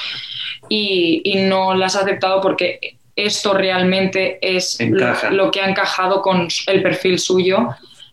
y, 0.68 1.22
y 1.24 1.34
no 1.48 1.74
las 1.74 1.96
ha 1.96 2.00
aceptado 2.00 2.42
porque 2.42 2.96
esto 3.16 3.54
realmente 3.54 4.38
es 4.42 4.78
lo, 5.30 5.50
que 5.50 5.60
ha 5.62 5.68
encajado 5.70 6.20
con 6.20 6.48
el 6.66 6.82
perfil 6.82 7.18
suyo 7.18 7.56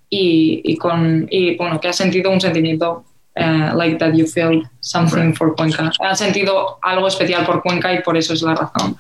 y, 0.09 0.61
y 0.63 0.77
con 0.77 1.27
y 1.29 1.57
bueno 1.57 1.77
que 1.81 1.89
ha 1.89 1.93
sentido 1.93 2.31
un 2.31 2.39
sentimiento 2.39 3.03
eh, 3.35 3.71
like 3.75 3.97
that 3.97 4.13
you 4.13 4.25
feel 4.25 4.61
something 4.79 5.33
for 5.33 5.55
Cuenca. 5.57 5.91
Ha 5.99 6.15
sentido 6.15 6.77
algo 6.81 7.07
especial 7.07 7.45
por 7.45 7.61
Cuenca 7.61 7.91
y 7.91 8.01
por 8.01 8.15
eso 8.15 8.31
es 8.33 8.41
la 8.43 8.55
razón 8.55 8.95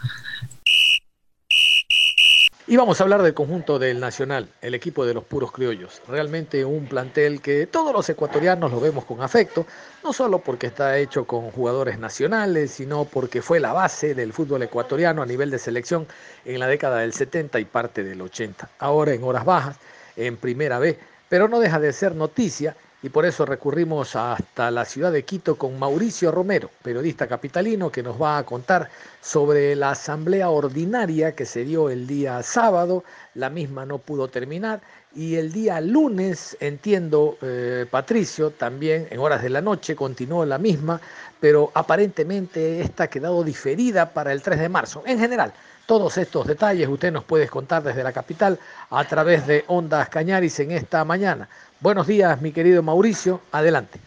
Y 2.73 2.75
vamos 2.75 2.99
a 2.99 3.03
hablar 3.03 3.21
del 3.21 3.35
conjunto 3.35 3.77
del 3.77 3.99
Nacional, 3.99 4.49
el 4.59 4.73
equipo 4.73 5.05
de 5.05 5.13
los 5.13 5.23
puros 5.23 5.51
criollos. 5.51 6.01
Realmente 6.07 6.65
un 6.65 6.87
plantel 6.87 7.39
que 7.39 7.67
todos 7.67 7.93
los 7.93 8.09
ecuatorianos 8.09 8.71
lo 8.71 8.79
vemos 8.79 9.05
con 9.05 9.21
afecto, 9.21 9.67
no 10.03 10.11
solo 10.11 10.39
porque 10.39 10.65
está 10.65 10.97
hecho 10.97 11.25
con 11.25 11.51
jugadores 11.51 11.99
nacionales, 11.99 12.71
sino 12.71 13.05
porque 13.05 13.43
fue 13.43 13.59
la 13.59 13.73
base 13.73 14.15
del 14.15 14.33
fútbol 14.33 14.63
ecuatoriano 14.63 15.21
a 15.21 15.27
nivel 15.27 15.51
de 15.51 15.59
selección 15.59 16.07
en 16.45 16.59
la 16.59 16.65
década 16.65 16.97
del 16.97 17.13
70 17.13 17.59
y 17.59 17.65
parte 17.65 18.03
del 18.03 18.19
80. 18.19 18.67
Ahora 18.79 19.13
en 19.13 19.23
horas 19.23 19.45
bajas, 19.45 19.77
en 20.15 20.35
primera 20.35 20.79
B, 20.79 20.97
pero 21.29 21.47
no 21.47 21.59
deja 21.59 21.79
de 21.79 21.93
ser 21.93 22.15
noticia 22.15 22.75
y 23.03 23.09
por 23.09 23.25
eso 23.25 23.45
recurrimos 23.45 24.15
hasta 24.15 24.71
la 24.71 24.85
ciudad 24.85 25.11
de 25.11 25.25
Quito 25.25 25.57
con 25.57 25.77
Mauricio 25.77 26.31
Romero, 26.31 26.69
periodista 26.81 27.27
capitalino, 27.27 27.91
que 27.91 28.01
nos 28.01 28.19
va 28.19 28.37
a 28.37 28.45
contar 28.45 28.89
sobre 29.21 29.75
la 29.75 29.91
asamblea 29.91 30.49
ordinaria 30.49 31.35
que 31.35 31.45
se 31.45 31.65
dio 31.65 31.89
el 31.89 32.07
día 32.07 32.41
sábado. 32.43 33.03
La 33.35 33.49
misma 33.49 33.85
no 33.85 33.97
pudo 33.97 34.29
terminar 34.29 34.81
y 35.13 35.35
el 35.35 35.51
día 35.51 35.81
lunes, 35.81 36.55
entiendo, 36.61 37.37
eh, 37.41 37.85
Patricio, 37.91 38.51
también 38.51 39.07
en 39.11 39.19
horas 39.19 39.43
de 39.43 39.49
la 39.49 39.59
noche 39.59 39.97
continuó 39.97 40.45
la 40.45 40.57
misma, 40.57 41.01
pero 41.41 41.71
aparentemente 41.73 42.79
esta 42.79 43.03
ha 43.03 43.07
quedado 43.09 43.43
diferida 43.43 44.13
para 44.13 44.31
el 44.31 44.41
3 44.41 44.59
de 44.61 44.69
marzo. 44.69 45.03
En 45.05 45.19
general, 45.19 45.53
todos 45.85 46.17
estos 46.17 46.47
detalles 46.47 46.87
usted 46.87 47.11
nos 47.11 47.23
puede 47.23 47.47
contar 47.47 47.83
desde 47.83 48.03
la 48.03 48.13
capital 48.13 48.59
a 48.89 49.07
través 49.07 49.45
de 49.47 49.65
Ondas 49.67 50.09
Cañaris 50.09 50.59
en 50.59 50.71
esta 50.71 51.03
mañana. 51.05 51.49
Buenos 51.79 52.07
días, 52.07 52.41
mi 52.41 52.51
querido 52.51 52.81
Mauricio. 52.81 53.41
Adelante. 53.51 53.99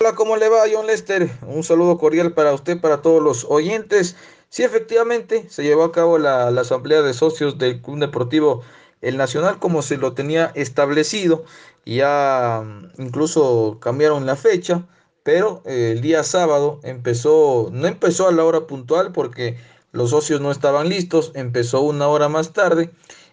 Hola, 0.00 0.14
¿cómo 0.16 0.36
le 0.36 0.48
va, 0.48 0.62
John 0.72 0.86
Lester? 0.88 1.30
Un 1.46 1.62
saludo 1.62 1.96
cordial 1.96 2.32
para 2.32 2.52
usted, 2.52 2.80
para 2.80 3.02
todos 3.02 3.22
los 3.22 3.44
oyentes. 3.48 4.16
Sí, 4.48 4.64
efectivamente, 4.64 5.48
se 5.48 5.62
llevó 5.62 5.84
a 5.84 5.92
cabo 5.92 6.18
la, 6.18 6.48
asamblea 6.48 7.02
de 7.02 7.14
socios 7.14 7.56
del 7.56 7.80
Club 7.80 8.00
Deportivo 8.00 8.62
El 9.00 9.16
Nacional 9.16 9.58
como 9.60 9.80
se 9.80 9.98
lo 9.98 10.12
tenía 10.12 10.50
establecido. 10.56 11.44
Ya 11.86 12.62
mm, 12.64 13.00
incluso 13.00 13.78
cambiaron 13.80 14.26
la 14.26 14.34
fecha, 14.34 14.86
pero 15.22 15.62
eh, 15.66 15.92
el 15.92 16.00
día 16.02 16.24
sábado 16.24 16.80
empezó, 16.82 17.70
no 17.72 17.86
empezó 17.86 18.28
a 18.28 18.32
la 18.32 18.44
hora 18.44 18.66
puntual 18.66 19.12
porque 19.12 19.56
los 19.92 20.10
socios 20.10 20.40
no 20.40 20.50
estaban 20.50 20.88
listos, 20.88 21.32
empezó 21.34 21.82
una 21.82 22.08
hora 22.08 22.28
más 22.28 22.52
tarde 22.52 22.90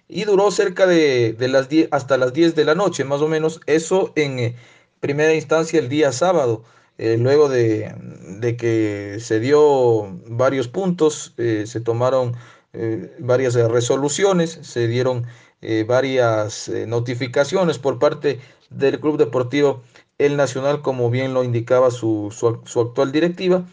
y 0.09 0.25
duró 0.25 0.51
cerca 0.51 0.85
de, 0.85 1.35
las 1.39 1.69
10 1.69 1.89
hasta 1.91 2.17
las 2.17 2.33
10 2.33 2.55
de 2.55 2.65
la 2.65 2.75
noche, 2.75 3.05
más 3.05 3.21
o 3.21 3.27
menos. 3.27 3.61
Eso 3.65 4.11
en 4.15 4.39
eh, 4.39 4.55
primera 4.99 5.33
instancia 5.33 5.79
el 5.79 5.87
día 5.87 6.11
sábado. 6.11 6.63
Eh, 6.97 7.17
luego 7.17 7.47
de, 7.47 7.95
que 8.59 9.19
se 9.21 9.39
dio 9.39 10.19
varios 10.27 10.67
puntos, 10.67 11.33
eh, 11.37 11.63
se 11.65 11.79
tomaron 11.79 12.35
varias 13.17 13.55
resoluciones, 13.55 14.59
se 14.61 14.87
dieron 14.87 15.25
varias 15.87 16.69
notificaciones 16.85 17.79
por 17.79 17.97
parte 17.97 18.39
del 18.69 18.99
Club 18.99 19.17
Deportivo 19.17 19.81
El 20.19 20.37
Nacional, 20.37 20.83
como 20.83 21.09
bien 21.09 21.33
lo 21.33 21.43
indicaba 21.43 21.89
su 21.89 22.29
actual 22.75 23.11
directiva, 23.11 23.65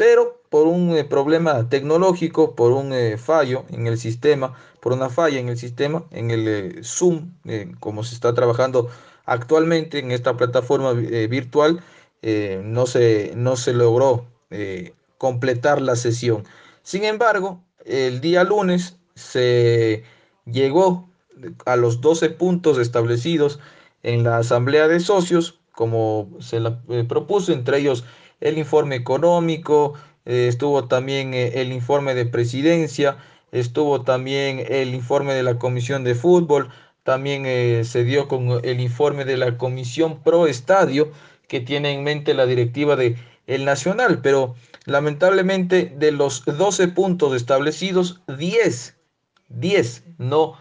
pero 0.00 0.40
por 0.48 0.66
un 0.66 0.96
eh, 0.96 1.04
problema 1.04 1.68
tecnológico, 1.68 2.54
por 2.56 2.72
un 2.72 2.94
eh, 2.94 3.18
fallo 3.18 3.66
en 3.68 3.86
el 3.86 3.98
sistema, 3.98 4.54
por 4.80 4.94
una 4.94 5.10
falla 5.10 5.38
en 5.38 5.50
el 5.50 5.58
sistema, 5.58 6.04
en 6.10 6.30
el 6.30 6.48
eh, 6.48 6.80
Zoom, 6.82 7.34
como 7.80 8.02
se 8.02 8.14
está 8.14 8.32
trabajando 8.32 8.88
actualmente 9.26 9.98
en 9.98 10.10
esta 10.10 10.38
plataforma 10.38 10.94
virtual, 10.94 11.82
no, 12.22 12.86
se, 12.86 13.32
no 13.36 13.56
se 13.56 13.74
logró 13.74 14.24
completar 15.18 15.82
la 15.82 15.96
sesión. 15.96 16.44
Sin 16.82 17.04
embargo, 17.04 17.60
el 17.84 18.22
día 18.22 18.42
lunes 18.42 18.96
se 19.16 20.02
llegó 20.46 21.10
a 21.66 21.76
los 21.76 22.00
12 22.00 22.30
puntos 22.30 22.78
establecidos 22.78 23.60
en 24.02 24.24
la 24.24 24.38
asamblea 24.38 24.88
de 24.88 24.98
socios, 24.98 25.60
como 25.72 26.30
se 26.40 26.58
la 26.58 26.80
propuso, 27.06 27.52
entre 27.52 27.78
ellos 27.78 28.04
el 28.40 28.58
informe 28.58 28.96
económico, 28.96 29.94
eh, 30.24 30.48
estuvo 30.48 30.86
también 30.86 31.34
eh, 31.34 31.60
el 31.60 31.72
informe 31.72 32.14
de 32.14 32.26
presidencia, 32.26 33.16
estuvo 33.52 34.02
también 34.02 34.64
el 34.68 34.94
informe 34.94 35.34
de 35.34 35.42
la 35.42 35.58
Comisión 35.58 36.04
de 36.04 36.14
Fútbol, 36.14 36.70
también 37.02 37.44
eh, 37.46 37.82
se 37.84 38.04
dio 38.04 38.28
con 38.28 38.60
el 38.64 38.80
informe 38.80 39.24
de 39.24 39.36
la 39.36 39.56
Comisión 39.56 40.22
Pro 40.22 40.46
Estadio 40.46 41.10
que 41.48 41.60
tiene 41.60 41.92
en 41.92 42.04
mente 42.04 42.34
la 42.34 42.46
directiva 42.46 42.96
de 42.96 43.16
el 43.46 43.64
Nacional, 43.64 44.20
pero 44.22 44.54
lamentablemente 44.84 45.92
de 45.96 46.12
los 46.12 46.44
12 46.44 46.88
puntos 46.88 47.34
establecidos, 47.34 48.20
10, 48.28 48.96
10 49.48 50.04
no 50.18 50.56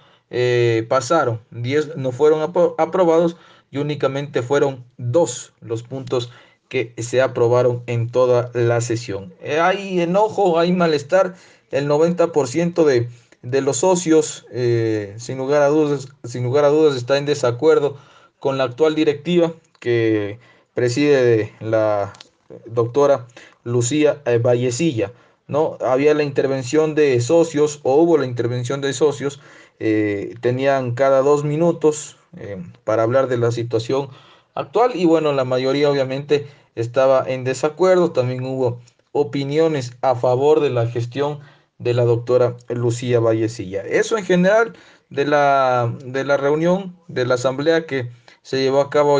pasaron, 0.87 1.41
10 1.51 1.97
no 1.97 2.11
fueron 2.11 2.51
aprobados 2.79 3.35
y 3.69 3.77
únicamente 3.77 4.41
fueron 4.41 4.85
dos 4.97 5.53
los 5.61 5.83
puntos 5.83 6.31
que 6.69 6.93
se 6.99 7.21
aprobaron 7.21 7.83
en 7.87 8.09
toda 8.09 8.51
la 8.53 8.79
sesión. 8.79 9.33
Eh, 9.41 9.59
hay 9.59 9.99
enojo, 9.99 10.59
hay 10.59 10.71
malestar, 10.71 11.35
el 11.71 11.87
90% 11.89 12.85
de, 12.85 13.09
de 13.41 13.61
los 13.61 13.77
socios, 13.77 14.45
eh, 14.51 15.15
sin, 15.17 15.39
lugar 15.39 15.63
a 15.63 15.67
dudas, 15.67 16.07
sin 16.23 16.43
lugar 16.43 16.65
a 16.65 16.69
dudas, 16.69 16.95
está 16.95 17.17
en 17.17 17.25
desacuerdo 17.25 17.97
con 18.39 18.57
la 18.57 18.65
actual 18.65 18.95
directiva 18.95 19.53
que 19.79 20.39
preside 20.75 21.53
la 21.59 22.13
doctora 22.67 23.27
Lucía 23.63 24.21
eh, 24.25 24.37
Vallecilla. 24.37 25.11
¿no? 25.47 25.77
Había 25.81 26.13
la 26.13 26.23
intervención 26.23 26.93
de 26.93 27.19
socios, 27.19 27.79
o 27.81 27.95
hubo 27.95 28.17
la 28.17 28.25
intervención 28.25 28.79
de 28.81 28.93
socios, 28.93 29.41
tenían 30.41 30.93
cada 30.93 31.21
dos 31.21 31.45
minutos 31.45 32.17
para 32.83 33.03
hablar 33.03 33.29
de 33.29 33.37
la 33.37 33.49
situación 33.49 34.09
actual 34.53 34.91
y 34.95 35.05
bueno, 35.05 35.31
la 35.31 35.45
mayoría 35.45 35.89
obviamente 35.89 36.47
estaba 36.75 37.23
en 37.27 37.43
desacuerdo, 37.43 38.11
también 38.11 38.43
hubo 38.45 38.79
opiniones 39.11 39.97
a 40.01 40.15
favor 40.15 40.59
de 40.59 40.69
la 40.69 40.87
gestión 40.87 41.39
de 41.77 41.93
la 41.93 42.03
doctora 42.03 42.57
Lucía 42.69 43.19
Vallecilla. 43.19 43.81
Eso 43.81 44.17
en 44.17 44.25
general 44.25 44.73
de 45.09 45.25
la, 45.25 45.93
de 46.05 46.23
la 46.23 46.37
reunión 46.37 46.95
de 47.07 47.25
la 47.25 47.35
asamblea 47.35 47.85
que 47.85 48.09
se 48.41 48.61
llevó 48.61 48.81
a 48.81 48.89
cabo 48.89 49.19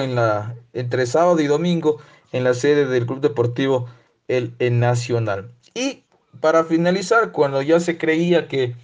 entre 0.74 1.06
sábado 1.06 1.40
y 1.40 1.48
domingo 1.48 1.98
en 2.32 2.44
la 2.44 2.54
sede 2.54 2.86
del 2.86 3.06
Club 3.06 3.22
Deportivo 3.22 3.88
El, 4.28 4.54
Nacional. 4.80 5.52
Y 5.74 6.04
para 6.40 6.64
finalizar, 6.64 7.32
cuando 7.32 7.62
ya 7.62 7.80
se 7.80 7.98
creía 7.98 8.48
que 8.48 8.76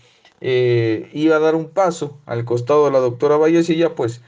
eh, 0.42 1.10
iba 1.14 1.38
a 1.38 1.40
dar 1.40 1.56
un 1.56 1.70
paso 1.70 2.18
al 2.26 2.46
costado 2.46 2.86
de 2.86 2.92
la 2.92 3.00
doctora 3.00 3.38
Vallecilla, 3.38 3.96
pues 3.96 4.22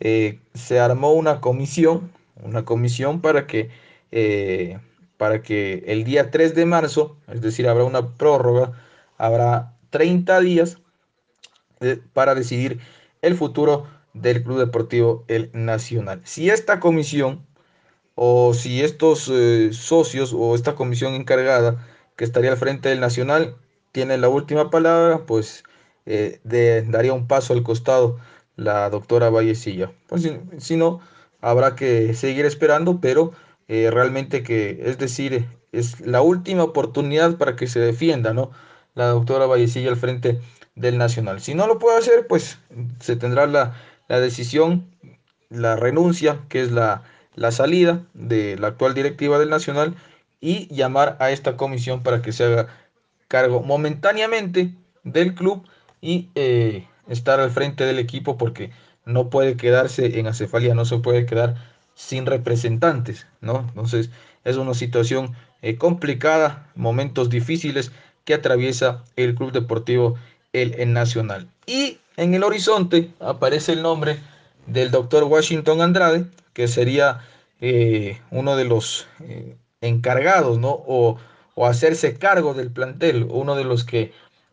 eh, 0.00 0.40
se 0.54 0.80
armó 0.80 1.12
una 1.12 1.40
comisión, 1.40 2.10
una 2.42 2.64
comisión 2.64 3.20
para 3.20 3.46
que 3.46 3.70
eh, 4.12 4.78
para 5.16 5.42
que 5.42 5.84
el 5.86 6.04
día 6.04 6.30
3 6.30 6.54
de 6.54 6.66
marzo, 6.66 7.16
es 7.28 7.40
decir, 7.40 7.66
habrá 7.68 7.84
una 7.84 8.14
prórroga, 8.14 8.72
habrá 9.18 9.76
30 9.90 10.40
días 10.40 10.78
eh, 11.80 12.00
para 12.12 12.34
decidir 12.34 12.80
el 13.22 13.34
futuro 13.36 13.86
del 14.14 14.44
Club 14.44 14.58
Deportivo 14.58 15.24
El 15.28 15.50
Nacional. 15.54 16.20
Si 16.24 16.50
esta 16.50 16.80
comisión 16.80 17.46
o 18.14 18.52
si 18.54 18.82
estos 18.82 19.30
eh, 19.32 19.70
socios 19.72 20.34
o 20.34 20.54
esta 20.54 20.74
comisión 20.74 21.14
encargada 21.14 21.86
que 22.16 22.24
estaría 22.24 22.50
al 22.50 22.58
frente 22.58 22.90
del 22.90 23.00
Nacional 23.00 23.56
tiene 23.92 24.18
la 24.18 24.28
última 24.28 24.70
palabra, 24.70 25.24
pues 25.26 25.64
daría 26.44 27.12
un 27.12 27.28
paso 27.28 27.52
al 27.52 27.62
costado 27.62 28.18
la 28.56 28.90
doctora 28.90 29.30
Vallecilla. 29.30 29.92
Pues 30.08 30.28
si 30.58 30.76
no, 30.76 31.00
habrá 31.40 31.76
que 31.76 32.14
seguir 32.14 32.44
esperando, 32.44 33.00
pero 33.00 33.32
eh, 33.72 33.90
realmente 33.90 34.42
que, 34.42 34.82
es 34.84 34.98
decir, 34.98 35.46
es 35.72 35.98
la 36.00 36.20
última 36.20 36.62
oportunidad 36.62 37.38
para 37.38 37.56
que 37.56 37.66
se 37.66 37.80
defienda, 37.80 38.34
¿no? 38.34 38.50
La 38.94 39.06
doctora 39.06 39.46
Vallecilla 39.46 39.88
al 39.88 39.96
frente 39.96 40.42
del 40.74 40.98
Nacional. 40.98 41.40
Si 41.40 41.54
no 41.54 41.66
lo 41.66 41.78
puede 41.78 41.96
hacer, 41.96 42.26
pues 42.26 42.58
se 43.00 43.16
tendrá 43.16 43.46
la, 43.46 43.74
decisión, 44.08 44.90
la 45.48 45.74
renuncia, 45.74 46.40
que 46.50 46.60
es 46.60 46.70
la, 46.70 47.04
la 47.34 47.50
salida 47.50 48.04
de 48.12 48.58
la 48.58 48.68
actual 48.68 48.92
directiva 48.92 49.38
del 49.38 49.48
Nacional 49.48 49.96
y 50.38 50.68
llamar 50.68 51.16
a 51.18 51.30
esta 51.30 51.56
comisión 51.56 52.02
para 52.02 52.20
que 52.20 52.32
se 52.32 52.44
haga 52.44 52.68
cargo 53.26 53.62
momentáneamente 53.62 54.74
del 55.02 55.34
club 55.34 55.66
y 56.02 56.28
eh, 56.34 56.86
estar 57.08 57.40
al 57.40 57.50
frente 57.50 57.86
del 57.86 57.98
equipo 57.98 58.36
porque 58.36 58.70
no 59.06 59.30
puede 59.30 59.56
quedarse 59.56 60.18
en 60.18 60.26
acefalía, 60.26 60.74
no 60.74 60.84
se 60.84 60.98
puede 60.98 61.24
quedar 61.24 61.71
sin 61.94 62.26
representantes, 62.26 63.26
¿no? 63.40 63.60
Entonces 63.68 64.10
es 64.44 64.56
una 64.56 64.74
situación 64.74 65.34
eh, 65.62 65.76
complicada, 65.76 66.68
momentos 66.74 67.30
difíciles 67.30 67.92
que 68.24 68.34
atraviesa 68.34 69.04
el 69.16 69.34
Club 69.34 69.52
Deportivo 69.52 70.16
el, 70.52 70.92
Nacional. 70.92 71.48
Y 71.66 71.98
en 72.16 72.34
el 72.34 72.44
horizonte 72.44 73.10
aparece 73.20 73.72
el 73.72 73.82
nombre 73.82 74.18
del 74.66 74.90
doctor 74.90 75.24
Washington 75.24 75.80
Andrade, 75.80 76.26
que 76.52 76.68
sería 76.68 77.20
eh, 77.60 78.20
uno 78.30 78.56
de 78.56 78.64
los 78.64 79.06
eh, 79.20 79.56
encargados, 79.80 80.58
¿no? 80.58 80.70
O, 80.70 81.18
o 81.54 81.66
hacerse 81.66 82.18
cargo 82.18 82.54
del 82.54 82.70
plantel, 82.70 83.26
uno 83.30 83.54
de 83.54 83.64
los 83.64 83.84
que 83.84 84.12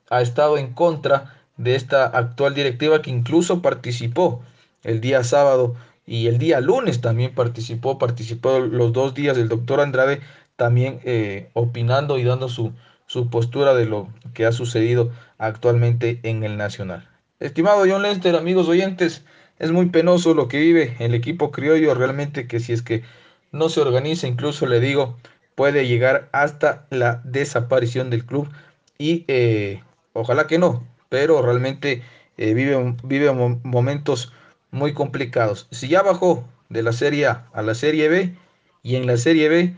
ha 0.09 0.21
estado 0.21 0.57
en 0.57 0.73
contra 0.73 1.35
de 1.57 1.75
esta 1.75 2.05
actual 2.05 2.55
directiva 2.55 3.01
que 3.01 3.11
incluso 3.11 3.61
participó 3.61 4.41
el 4.83 5.01
día 5.01 5.23
sábado 5.23 5.75
y 6.09 6.25
el 6.25 6.39
día 6.39 6.59
lunes 6.59 7.01
también 7.01 7.35
participó, 7.35 7.99
participó 7.99 8.57
los 8.57 8.91
dos 8.93 9.13
días 9.13 9.37
el 9.37 9.47
doctor 9.47 9.79
Andrade 9.79 10.21
también 10.55 10.99
eh, 11.03 11.49
opinando 11.53 12.17
y 12.17 12.23
dando 12.23 12.49
su, 12.49 12.73
su 13.05 13.29
postura 13.29 13.75
de 13.75 13.85
lo 13.85 14.09
que 14.33 14.47
ha 14.47 14.51
sucedido 14.51 15.11
actualmente 15.37 16.19
en 16.23 16.43
el 16.43 16.57
Nacional. 16.57 17.07
Estimado 17.39 17.85
John 17.87 18.01
Lester, 18.01 18.35
amigos 18.35 18.67
oyentes, 18.67 19.23
es 19.59 19.71
muy 19.71 19.85
penoso 19.85 20.33
lo 20.33 20.47
que 20.47 20.59
vive 20.59 20.95
el 20.97 21.13
equipo 21.13 21.51
criollo, 21.51 21.93
realmente 21.93 22.47
que 22.47 22.59
si 22.59 22.73
es 22.73 22.81
que 22.81 23.03
no 23.51 23.69
se 23.69 23.81
organiza, 23.81 24.25
incluso 24.25 24.65
le 24.65 24.79
digo, 24.79 25.15
puede 25.53 25.87
llegar 25.87 26.27
hasta 26.31 26.87
la 26.89 27.21
desaparición 27.23 28.09
del 28.09 28.25
club 28.25 28.49
y 28.97 29.25
eh, 29.27 29.83
ojalá 30.13 30.47
que 30.47 30.57
no, 30.57 30.83
pero 31.07 31.43
realmente 31.43 32.01
eh, 32.37 32.55
vive, 32.55 32.95
vive 33.03 33.31
momentos 33.31 34.33
muy 34.71 34.93
complicados. 34.93 35.67
Si 35.71 35.87
ya 35.87 36.01
bajó 36.01 36.47
de 36.69 36.83
la 36.83 36.93
Serie 36.93 37.27
A 37.27 37.47
a 37.53 37.61
la 37.61 37.75
Serie 37.75 38.09
B 38.09 38.35
y 38.83 38.95
en 38.95 39.07
la 39.07 39.17
Serie 39.17 39.49
B, 39.49 39.75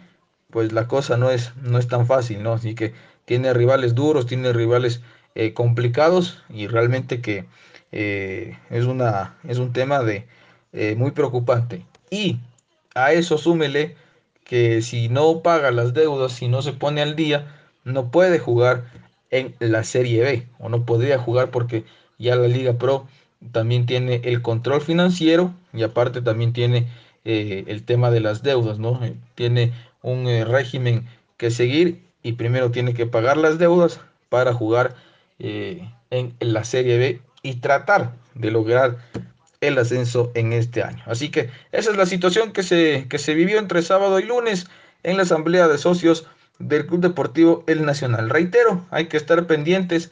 pues 0.50 0.74
la 0.74 0.88
cosa 0.88 1.18
no 1.18 1.32
es, 1.32 1.56
no 1.58 1.78
es 1.78 1.88
tan 1.88 2.06
fácil, 2.08 2.44
¿no? 2.44 2.54
Así 2.54 2.76
que 2.76 2.94
tiene 3.26 3.54
rivales 3.54 3.96
duros, 3.96 4.26
tiene 4.26 4.54
rivales 4.54 5.02
eh, 5.36 5.54
complicados 5.54 6.44
y 6.50 6.68
realmente 6.68 7.22
que 7.22 7.46
eh, 7.92 8.58
es, 8.70 8.86
una, 8.86 9.38
es 9.48 9.58
un 9.58 9.74
tema 9.74 10.00
de, 10.04 10.28
eh, 10.74 10.96
muy 10.96 11.12
preocupante. 11.12 11.86
Y 12.10 12.40
a 12.96 13.14
eso 13.14 13.38
súmele 13.38 13.96
que 14.44 14.82
si 14.82 15.10
no 15.10 15.42
paga 15.42 15.72
las 15.72 15.94
deudas, 15.94 16.34
si 16.34 16.48
no 16.48 16.62
se 16.62 16.74
pone 16.74 17.02
al 17.02 17.16
día, 17.16 17.56
no 17.84 18.12
puede 18.12 18.40
jugar 18.40 18.86
en 19.30 19.56
la 19.60 19.84
Serie 19.84 20.24
B 20.24 20.48
o 20.60 20.70
no 20.70 20.86
podría 20.86 21.18
jugar 21.18 21.52
porque 21.52 21.86
ya 22.20 22.36
la 22.36 22.48
Liga 22.48 22.74
Pro 22.74 23.08
también 23.52 23.86
tiene 23.86 24.22
el 24.24 24.42
control 24.42 24.82
financiero 24.82 25.54
y 25.74 25.84
aparte 25.84 26.22
también 26.22 26.54
tiene 26.54 26.88
eh, 27.26 27.64
el 27.68 27.84
tema 27.84 28.12
de 28.12 28.20
las 28.20 28.44
deudas, 28.44 28.80
¿no? 28.80 29.04
Eh, 29.04 29.16
tiene 29.36 29.74
un 30.02 30.28
eh, 30.28 30.46
régimen 30.46 31.08
que 31.38 31.52
seguir 31.52 32.04
y 32.24 32.34
primero 32.34 32.72
tiene 32.72 32.94
que 32.94 33.06
pagar 33.06 33.38
las 33.38 33.58
deudas 33.58 34.00
para 34.30 34.54
jugar 34.54 34.96
en 35.40 36.36
la 36.40 36.64
Serie 36.64 37.00
B 37.00 37.22
y 37.42 37.56
tratar 37.56 38.14
de 38.36 38.52
lograr 38.52 38.98
el 39.60 39.80
ascenso 39.80 40.32
en 40.36 40.54
este 40.54 40.84
año. 40.84 41.02
Así 41.08 41.30
que 41.30 41.50
esa 41.72 41.90
es 41.90 41.98
la 41.98 42.06
situación 42.06 42.52
que 42.52 42.62
se, 42.62 43.08
que 43.10 43.18
se 43.18 43.34
vivió 43.34 43.58
entre 43.58 43.82
sábado 43.82 44.20
y 44.20 44.24
lunes 44.24 44.68
en 45.02 45.18
la 45.18 45.24
asamblea 45.24 45.68
de 45.68 45.80
socios 45.80 46.28
del 46.60 46.86
Club 46.86 47.02
Deportivo 47.02 47.64
El 47.66 47.86
Nacional. 47.86 48.30
Reitero, 48.30 48.86
hay 48.92 49.08
que 49.08 49.18
estar 49.18 49.48
pendientes 49.48 50.12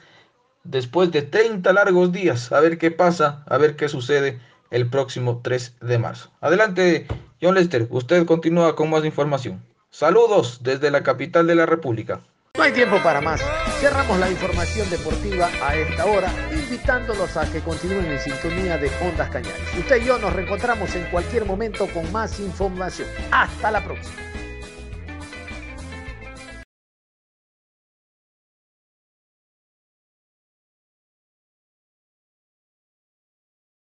después 0.64 1.12
de 1.12 1.22
30 1.22 1.72
largos 1.74 2.12
días, 2.12 2.52
a 2.52 2.60
ver 2.60 2.78
qué 2.78 2.92
pasa, 2.92 3.44
a 3.48 3.58
ver 3.58 3.76
qué 3.76 3.90
sucede 3.90 4.40
el 4.72 4.90
próximo 4.90 5.42
3 5.44 5.78
de 5.82 5.98
marzo. 5.98 6.32
Adelante, 6.42 7.08
John 7.42 7.56
Lester, 7.56 7.88
usted 7.90 8.26
continúa 8.26 8.76
con 8.76 8.90
más 8.90 9.06
información. 9.06 9.64
Saludos 9.90 10.60
desde 10.62 10.92
la 10.92 11.04
capital 11.04 11.48
de 11.48 11.56
la 11.56 11.66
República. 11.66 12.22
No 12.56 12.64
hay 12.64 12.74
tiempo 12.74 12.98
para 13.04 13.22
más. 13.22 13.42
Cerramos 13.80 14.20
la 14.20 14.30
información 14.30 14.90
deportiva 14.90 15.50
a 15.64 15.76
esta 15.76 16.06
hora, 16.06 16.32
invitándolos 16.52 17.38
a 17.38 17.50
que 17.50 17.62
continúen 17.62 18.06
en 18.06 18.20
sintonía 18.20 18.78
de 18.78 18.92
Ondas 19.02 19.30
Cañares. 19.30 19.62
Usted 19.78 20.02
y 20.02 20.06
yo 20.06 20.20
nos 20.20 20.34
reencontramos 20.34 20.94
en 20.96 21.06
cualquier 21.06 21.46
momento 21.46 21.88
con 21.88 22.12
más 22.12 22.40
información. 22.40 23.08
Hasta 23.32 23.72
la 23.72 23.84
próxima. 23.84 24.16